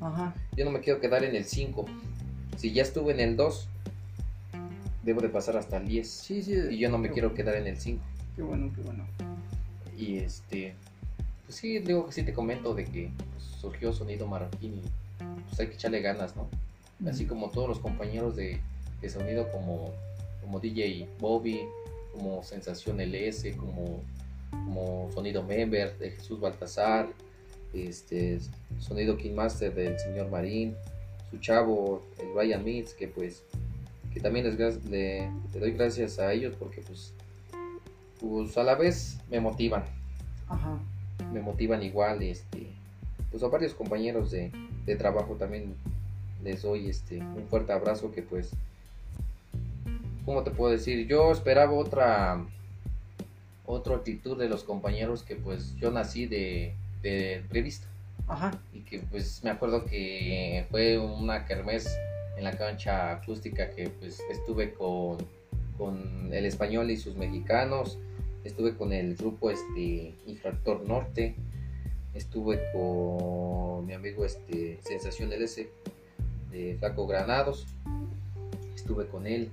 [0.00, 0.34] Ajá.
[0.56, 1.84] Yo no me quiero quedar en el 5.
[2.56, 3.68] Si ya estuve en el 2,
[5.02, 6.08] debo de pasar hasta el 10.
[6.08, 6.54] Sí, sí.
[6.70, 8.02] Y yo no me quiero quedar en el 5.
[8.36, 9.04] Qué bueno, qué bueno.
[9.96, 10.74] Y este,
[11.44, 14.82] pues sí, digo que sí te comento de que pues, surgió Sonido Marroquín y
[15.48, 16.48] pues hay que echarle ganas, ¿no?
[17.08, 18.60] Así como todos los compañeros de,
[19.00, 19.92] de sonido como,
[20.42, 21.60] como DJ Bobby,
[22.12, 24.02] como Sensación LS, como,
[24.50, 27.08] como Sonido Member de Jesús Baltasar,
[27.74, 28.40] este
[28.78, 30.74] Sonido King Master del señor Marín,
[31.30, 33.42] su chavo, el Brian Meets, que pues
[34.12, 37.14] que también les, le, le doy gracias a ellos porque pues,
[38.18, 39.84] pues a la vez me motivan,
[40.48, 40.78] Ajá.
[41.32, 42.66] me motivan igual, este,
[43.30, 44.50] pues a varios compañeros de,
[44.84, 45.74] de trabajo también
[46.42, 48.50] les doy este un fuerte abrazo que pues,
[50.24, 51.06] ¿cómo te puedo decir?
[51.06, 52.44] Yo esperaba otra,
[53.64, 57.86] otra actitud de los compañeros que pues yo nací de, de revista
[58.26, 58.60] Ajá.
[58.72, 61.98] y que pues me acuerdo que fue una kermés
[62.36, 65.18] en la cancha acústica que pues estuve con,
[65.76, 67.98] con el español y sus mexicanos,
[68.44, 71.34] estuve con el grupo este Infractor Norte,
[72.14, 75.66] estuve con mi amigo este Sensación LS
[76.50, 77.66] de Flaco Granados,
[78.74, 79.50] estuve con él.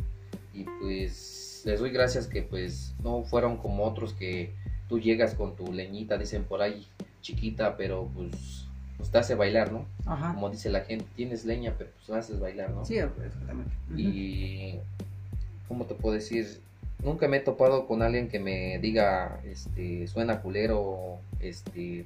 [0.53, 4.53] Y pues les doy gracias que pues no fueron como otros que
[4.89, 6.87] tú llegas con tu leñita, dicen por ahí,
[7.27, 8.67] chiquita, pero pues,
[8.97, 9.85] pues te hace bailar, ¿no?
[10.05, 10.33] Ajá.
[10.33, 12.85] Como dice la gente, tienes leña, pero pues haces bailar, ¿no?
[12.85, 13.71] Sí, exactamente.
[13.95, 14.79] Y,
[15.67, 16.61] ¿cómo te puedo decir?
[17.03, 22.05] Nunca me he topado con alguien que me diga, este, suena culero, este,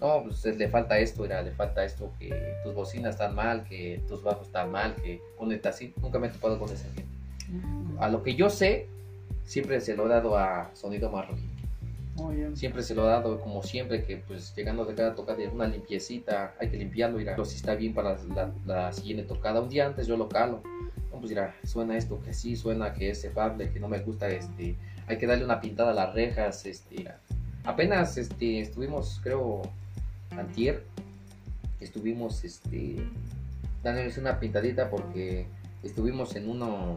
[0.00, 4.02] no, pues le falta esto, era, le falta esto, que tus bocinas están mal, que
[4.08, 5.94] tus bajos están mal, que ponete así.
[6.02, 7.04] Nunca me he topado con esa gente.
[7.98, 8.86] A lo que yo sé,
[9.44, 11.57] siempre se lo he dado a Sonido Marroquín.
[12.54, 16.54] Siempre se lo he dado, como siempre, que pues llegando de cada tocada, una limpiecita,
[16.58, 18.16] hay que limpiarlo, mira, si está bien para
[18.66, 19.60] la, siguiente tocada.
[19.60, 20.62] Un día antes yo lo calo,
[21.10, 24.76] pues mira, suena esto, que sí, suena que es cefable, que no me gusta, este,
[25.06, 27.08] hay que darle una pintada a las rejas, este,
[27.64, 29.62] apenas, este, estuvimos, creo,
[30.30, 30.84] antier,
[31.80, 32.96] estuvimos, este,
[33.82, 35.46] dándoles una pintadita porque
[35.82, 36.96] estuvimos en uno,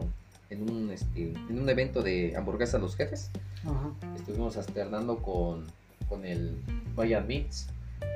[0.52, 3.30] en un, este, en un evento de hamburguesas los jefes,
[3.64, 3.92] Ajá.
[4.16, 5.66] estuvimos alternando con,
[6.08, 6.56] con el
[6.94, 7.68] Bayern Mix,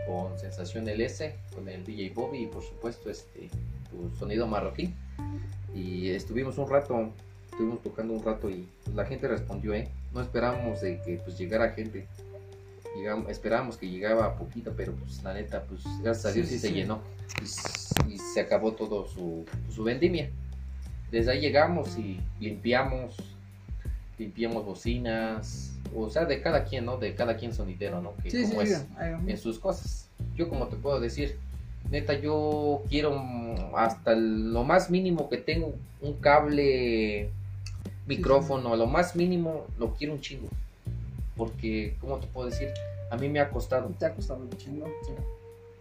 [0.07, 3.49] con Sensación LS, con el DJ Bobby y por supuesto este
[3.91, 4.93] tu sonido marroquí.
[5.75, 7.11] Y estuvimos un rato,
[7.51, 9.89] estuvimos tocando un rato y pues, la gente respondió, ¿eh?
[10.13, 12.07] No esperábamos de que pues llegara gente.
[12.97, 16.61] Llegamos, esperábamos que llegaba poquito, pero pues la neta, pues gracias a Dios sí, sí,
[16.61, 16.75] se sí.
[16.75, 17.01] llenó
[17.43, 20.31] y, y se acabó todo su, su vendimia.
[21.11, 23.15] Desde ahí llegamos y limpiamos,
[24.19, 26.97] limpiamos bocinas, o sea, de cada quien, ¿no?
[26.97, 28.15] De cada quien sonidero, ¿no?
[28.23, 28.73] Que Sí, como sí.
[28.73, 28.85] es
[29.27, 30.09] en sus cosas.
[30.37, 31.39] Yo como te puedo decir,
[31.91, 33.15] neta, yo quiero
[33.77, 37.31] hasta lo más mínimo que tengo, un cable,
[38.07, 40.49] micrófono, lo más mínimo, lo quiero un chingo.
[41.37, 42.69] Porque, como te puedo decir,
[43.11, 43.89] a mí me ha costado.
[43.99, 44.87] Te ha costado un chingo.
[45.07, 45.13] Sí.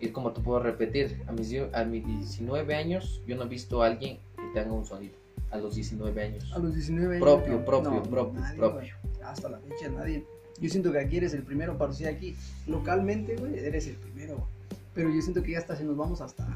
[0.01, 3.82] Y como te puedo repetir, a mis, a mis 19 años yo no he visto
[3.82, 4.17] a alguien
[4.56, 5.16] tenga un sonido.
[5.51, 6.51] A los 19 años.
[6.53, 7.24] A los 19 años.
[7.24, 8.95] Propio, no, propio, no, propio, nadie, propio.
[9.24, 10.26] Hasta la fecha nadie.
[10.60, 12.36] Yo siento que aquí eres el primero para decir aquí
[12.66, 14.47] localmente, güey, eres el primero.
[14.93, 16.47] Pero yo siento que ya hasta si nos vamos hasta,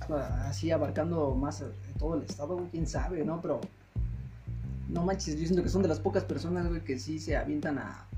[0.00, 1.62] hasta así abarcando más
[1.98, 3.40] todo el estado, güey, quién sabe, ¿no?
[3.42, 3.60] Pero
[4.88, 7.78] no manches, yo siento que son de las pocas personas, güey, que sí se avientan
[7.78, 8.08] a,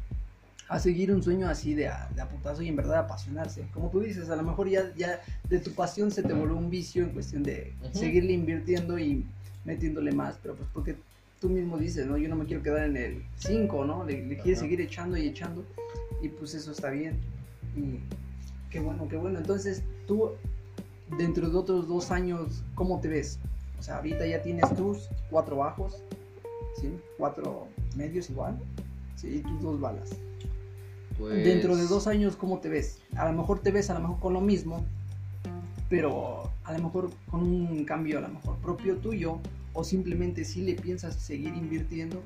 [0.68, 3.66] a seguir un sueño así de a, de a putazo y en verdad apasionarse.
[3.72, 6.70] Como tú dices, a lo mejor ya, ya de tu pasión se te volvió un
[6.70, 9.26] vicio en cuestión de seguirle invirtiendo y
[9.64, 10.96] metiéndole más, pero pues porque
[11.40, 12.16] tú mismo dices, ¿no?
[12.16, 14.04] Yo no me quiero quedar en el 5, ¿no?
[14.04, 15.64] Le, le quieres seguir echando y echando
[16.22, 17.18] y pues eso está bien.
[17.76, 17.98] Y
[18.70, 19.38] qué bueno, qué bueno.
[19.38, 20.30] Entonces, tú
[21.18, 23.38] dentro de otros dos años, ¿cómo te ves?
[23.78, 26.02] O sea, ahorita ya tienes tus cuatro bajos,
[26.80, 26.96] ¿sí?
[27.18, 28.58] Cuatro medios igual,
[29.16, 29.36] ¿sí?
[29.36, 30.10] Y tus dos balas.
[31.18, 33.00] Pues, Dentro de dos años, ¿cómo te ves?
[33.16, 34.84] A lo mejor te ves a lo mejor con lo mismo,
[35.88, 39.38] pero a lo mejor con un cambio a lo mejor propio tuyo,
[39.74, 42.22] o simplemente si le piensas seguir invirtiendo.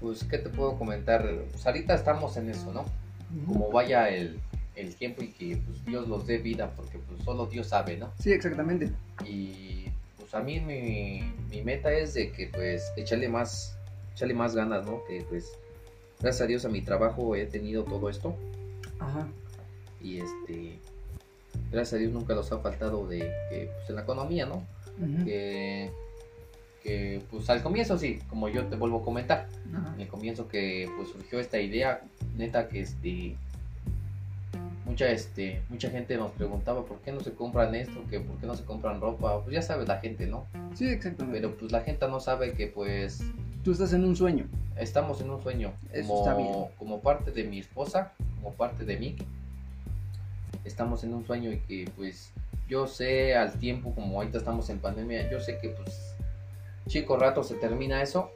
[0.00, 1.28] Pues, ¿qué te puedo comentar?
[1.50, 2.84] Pues ahorita estamos en eso, ¿no?
[3.46, 4.38] Como vaya el,
[4.76, 8.12] el tiempo y que pues, Dios los dé vida, porque pues solo Dios sabe, ¿no?
[8.18, 8.90] Sí, exactamente.
[9.26, 9.86] Y
[10.18, 13.76] pues a mí mi, mi meta es de que pues echarle más,
[14.14, 15.02] echarle más ganas, ¿no?
[15.08, 15.52] Que pues
[16.24, 18.34] gracias a Dios a mi trabajo he tenido todo esto
[18.98, 19.28] Ajá.
[20.02, 20.78] y este
[21.70, 23.18] gracias a Dios nunca nos ha faltado de
[23.50, 24.64] que pues en la economía, ¿no?
[25.24, 25.90] Que,
[26.82, 29.92] que pues al comienzo sí, como yo te vuelvo a comentar, Ajá.
[29.94, 32.02] en el comienzo que pues surgió esta idea,
[32.36, 33.36] neta que este
[34.86, 38.46] mucha este mucha gente nos preguntaba por qué no se compran esto, que por qué
[38.46, 40.46] no se compran ropa, pues ya sabes la gente, ¿no?
[40.74, 41.40] Sí, exactamente.
[41.40, 43.20] Pero pues la gente no sabe que pues
[43.64, 44.46] Tú estás en un sueño.
[44.76, 46.52] estamos en un sueño Eso como, está bien.
[46.78, 49.16] como parte de mi esposa, como parte de mí.
[50.64, 52.30] Estamos en un sueño y que pues
[52.68, 56.14] yo sé al tiempo, como ahorita estamos en pandemia, yo sé que pues
[56.88, 58.30] chico rato se termina eso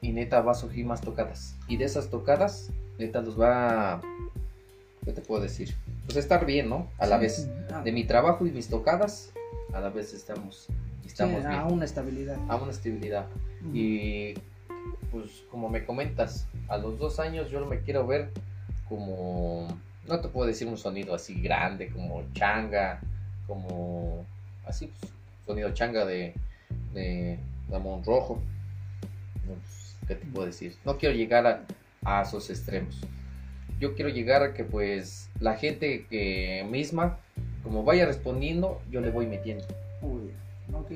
[0.00, 1.56] y neta va a surgir más tocadas.
[1.68, 4.00] Y de esas tocadas, neta los va,
[5.04, 5.74] ¿qué te puedo decir?
[6.06, 6.88] Pues estar bien, ¿no?
[6.98, 7.48] A la Sí, vez.
[7.84, 9.30] De mi trabajo y mis tocadas,
[9.74, 10.66] a la vez estamos,
[11.02, 11.72] sí, estamos a bien.
[11.74, 12.38] una estabilidad.
[12.48, 13.26] A una estabilidad.
[13.74, 14.34] Y
[15.10, 18.30] pues como me comentas, a los dos años yo me quiero ver
[18.88, 19.68] como,
[20.06, 23.00] no te puedo decir un sonido así grande, como changa,
[23.46, 24.24] como
[24.66, 25.12] así, pues,
[25.46, 26.34] sonido changa de,
[26.92, 27.38] de
[27.70, 28.40] Ramón Rojo.
[29.46, 30.76] No, pues, ¿Qué te puedo decir?
[30.84, 31.64] No quiero llegar a,
[32.04, 33.00] a esos extremos.
[33.78, 37.18] Yo quiero llegar a que pues la gente que misma,
[37.62, 39.64] como vaya respondiendo, yo le voy metiendo
[40.02, 40.36] bien.
[40.72, 40.90] Ok.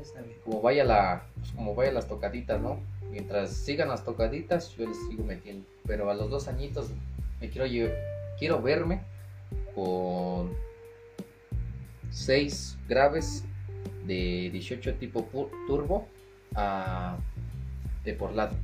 [0.00, 0.38] Está bien.
[0.44, 2.80] como vaya la pues, como vaya las tocaditas no
[3.10, 5.66] mientras sigan las tocaditas yo les sigo metiendo.
[5.86, 6.90] Pero a los dos añitos
[7.40, 7.66] me quiero
[8.38, 9.00] quiero verme
[9.74, 10.52] con
[12.10, 13.44] seis graves
[14.06, 15.28] de 18 tipo
[15.66, 16.06] turbo
[16.54, 17.16] a
[18.04, 18.56] de por lado.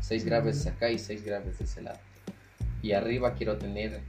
[0.00, 1.98] Seis graves acá y seis graves de ese lado.
[2.82, 4.00] Y arriba quiero tener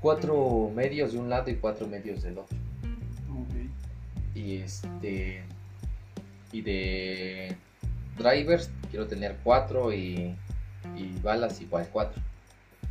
[0.00, 2.56] cuatro medios de un lado y cuatro medios del otro.
[4.34, 5.42] Y este
[6.54, 7.56] y de
[8.16, 10.34] drivers quiero tener cuatro y,
[10.96, 12.22] y balas igual cuatro.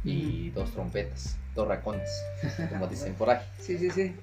[0.04, 2.10] Y dos trompetas dos racones
[2.70, 3.40] como dicen por ahí.
[3.60, 4.14] Sí, sí, sí.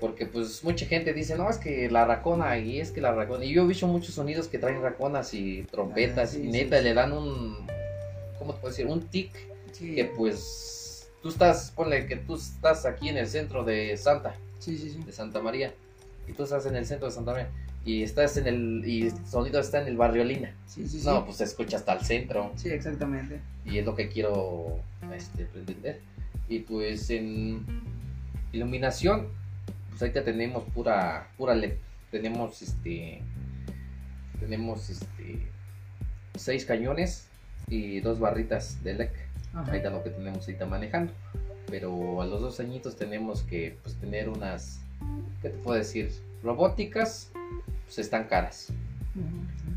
[0.00, 3.44] porque pues mucha gente dice no es que la racona y es que la racona
[3.44, 6.78] y yo he visto muchos sonidos que traen raconas y trompetas Ah, sí, y neta
[6.78, 6.84] sí.
[6.84, 7.66] le dan un
[8.38, 9.32] cómo te puedo decir un tic
[9.76, 14.78] que pues tú estás ponle que tú estás aquí en el centro de Santa sí,
[14.78, 15.02] sí, sí.
[15.04, 15.74] de Santa María
[16.28, 17.48] y tú estás en el centro de Santa María
[17.84, 21.06] y estás en el y el sonido está en el barrio Lina Sí, sí, sí.
[21.06, 23.40] no pues se escucha hasta el centro Sí, exactamente.
[23.64, 24.78] y es lo que quiero
[25.14, 26.00] este pretender
[26.48, 27.64] y pues en
[28.52, 29.28] iluminación
[29.90, 31.74] pues ahorita tenemos pura pura LED
[32.10, 33.20] tenemos este
[34.40, 35.46] tenemos este
[36.36, 37.26] seis cañones
[37.68, 39.10] y dos barritas de LED
[39.54, 39.70] Ajá.
[39.70, 41.12] ahorita lo que tenemos ahorita manejando.
[41.68, 44.80] Pero a los dos añitos tenemos que pues, tener unas,
[45.40, 46.10] ¿qué te puedo decir?
[46.42, 47.30] Robóticas,
[47.84, 48.72] pues están caras.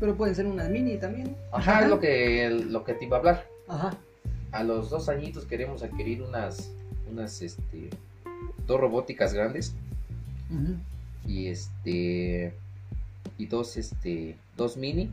[0.00, 1.36] Pero pueden ser unas mini también.
[1.52, 3.46] Ajá, es lo que, lo que te iba a hablar.
[3.68, 3.96] Ajá.
[4.52, 6.70] A los dos añitos queremos adquirir unas,
[7.10, 7.90] unas, este,
[8.66, 9.74] dos robóticas grandes
[11.26, 12.54] y este,
[13.38, 15.10] y dos, este, dos mini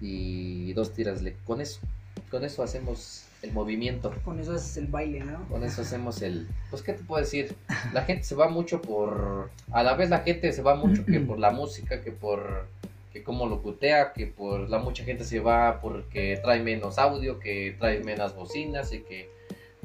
[0.00, 1.22] y dos tiras.
[1.44, 1.80] Con eso,
[2.30, 4.12] con eso hacemos el movimiento.
[4.24, 5.46] Con eso haces el baile, ¿no?
[5.48, 6.48] Con eso hacemos el...
[6.70, 7.54] Pues, ¿qué te puedo decir?
[7.92, 9.50] La gente se va mucho por...
[9.70, 12.66] A la vez la gente se va mucho que por la música, que por...
[13.12, 14.68] Que cómo lo cutea, que por...
[14.68, 19.30] La mucha gente se va porque trae menos audio, que trae menos bocinas y que...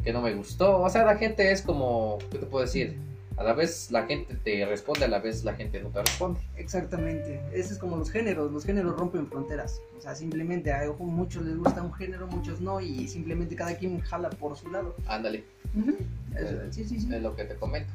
[0.04, 0.82] Que no me gustó.
[0.82, 2.18] O sea, la gente es como...
[2.32, 2.98] ¿Qué te puedo decir?
[3.40, 6.42] A la vez la gente te responde, a la vez la gente no te responde.
[6.58, 7.42] Exactamente.
[7.54, 8.52] Ese es como los géneros.
[8.52, 9.80] Los géneros rompen fronteras.
[9.98, 12.82] O sea, simplemente a muchos les gusta un género, muchos no.
[12.82, 14.94] Y simplemente cada quien jala por su lado.
[15.08, 15.96] Ándale, Ujú.
[16.36, 17.16] Eso, sí, sí, sí.
[17.16, 17.90] es lo que te comento.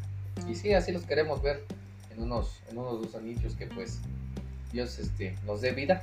[0.49, 1.63] Y sí, así los queremos ver
[2.11, 4.01] en unos, en unos dos anillos que pues
[4.73, 6.01] Dios este, nos dé vida.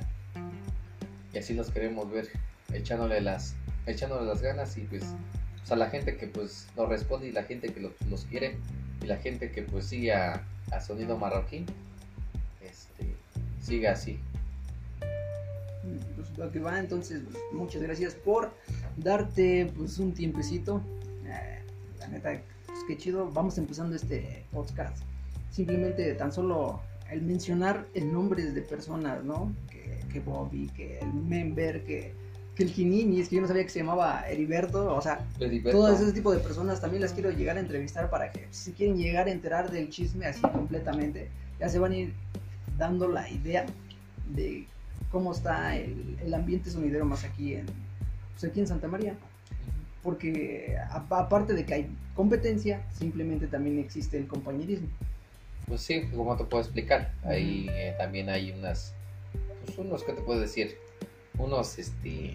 [1.34, 2.28] Y así los queremos ver
[2.72, 5.02] echándole las, echándole las ganas y pues,
[5.64, 8.56] o sea, la gente que pues nos responde y la gente que los, los quiere
[9.02, 10.44] y la gente que pues sigue a,
[10.80, 11.66] Sonido Marroquín,
[12.62, 13.14] este,
[13.60, 14.18] sigue así.
[16.16, 18.52] Pues lo que va, entonces, pues, muchas gracias por
[18.96, 20.80] darte pues un tiempecito.
[21.26, 21.58] Eh,
[21.98, 23.30] la neta, pues qué chido.
[23.30, 25.02] Vamos empezando este podcast.
[25.50, 26.80] Simplemente tan solo
[27.10, 29.54] el mencionar el nombre de personas, ¿no?
[29.70, 32.14] Que, que Bobby, que el Member, que,
[32.56, 35.78] que el Ginini, es que yo no sabía que se llamaba Heriberto, o sea, Heriberto.
[35.78, 38.96] todo ese tipo de personas también las quiero llegar a entrevistar para que si quieren
[38.98, 41.28] llegar a enterar del chisme así completamente,
[41.58, 42.12] ya se van a ir
[42.76, 43.64] dando la idea
[44.34, 44.66] de
[45.10, 47.66] cómo está el, el ambiente sonidero más aquí en,
[48.32, 49.14] pues aquí en Santa María.
[50.02, 54.88] Porque a- aparte de que hay competencia, simplemente también existe el compañerismo.
[55.68, 58.92] Pues sí, como te puedo explicar, ahí eh, también hay unas,
[59.64, 60.76] pues unos, ¿qué te puedo decir?
[61.38, 62.32] Unos, este,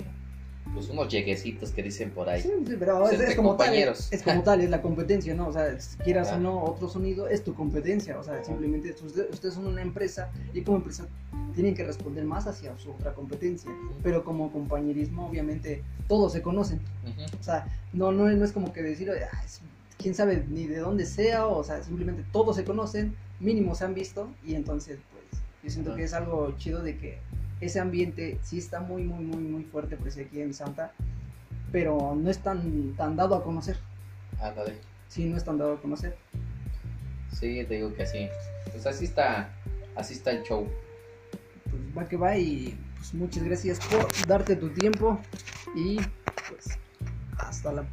[0.73, 2.41] pues unos lleguecitos que dicen por ahí.
[2.41, 4.07] Sí, sí, pero Pues es, como tal, compañeros.
[4.11, 5.47] es como tal, es la competencia, ¿no?
[5.47, 6.37] O sea, si quieras Ajá.
[6.37, 8.19] o no otro sonido, es tu competencia.
[8.19, 11.05] O sea, simplemente usted- ustedes son una empresa y como empresa
[11.55, 13.71] tienen que responder más hacia su otra competencia.
[14.03, 16.79] Pero como compañerismo, obviamente, todos se conocen.
[17.39, 19.61] O sea, no, no, no es como que decir, "Ah, es-
[19.97, 23.95] quién sabe ni de dónde sea, o sea, simplemente todos se conocen, mínimo se han
[23.95, 27.17] visto, y entonces, pues, yo siento que es algo chido de que
[27.61, 30.91] ese ambiente sí está muy, muy, muy, muy fuerte, pues, aquí en Santa,
[31.71, 33.77] pero no es tan, tan dado a conocer,
[34.39, 34.77] Ándale.
[35.07, 36.15] sí, no es tan dado a conocer.
[37.31, 38.27] Sí, te digo que sí.
[38.71, 39.49] Pues así está,
[39.95, 40.67] así está el show.
[41.69, 45.19] Pues va que va, y pues muchas gracias por darte tu tiempo,
[45.75, 45.97] y
[46.49, 46.77] pues,
[47.37, 47.85] hasta la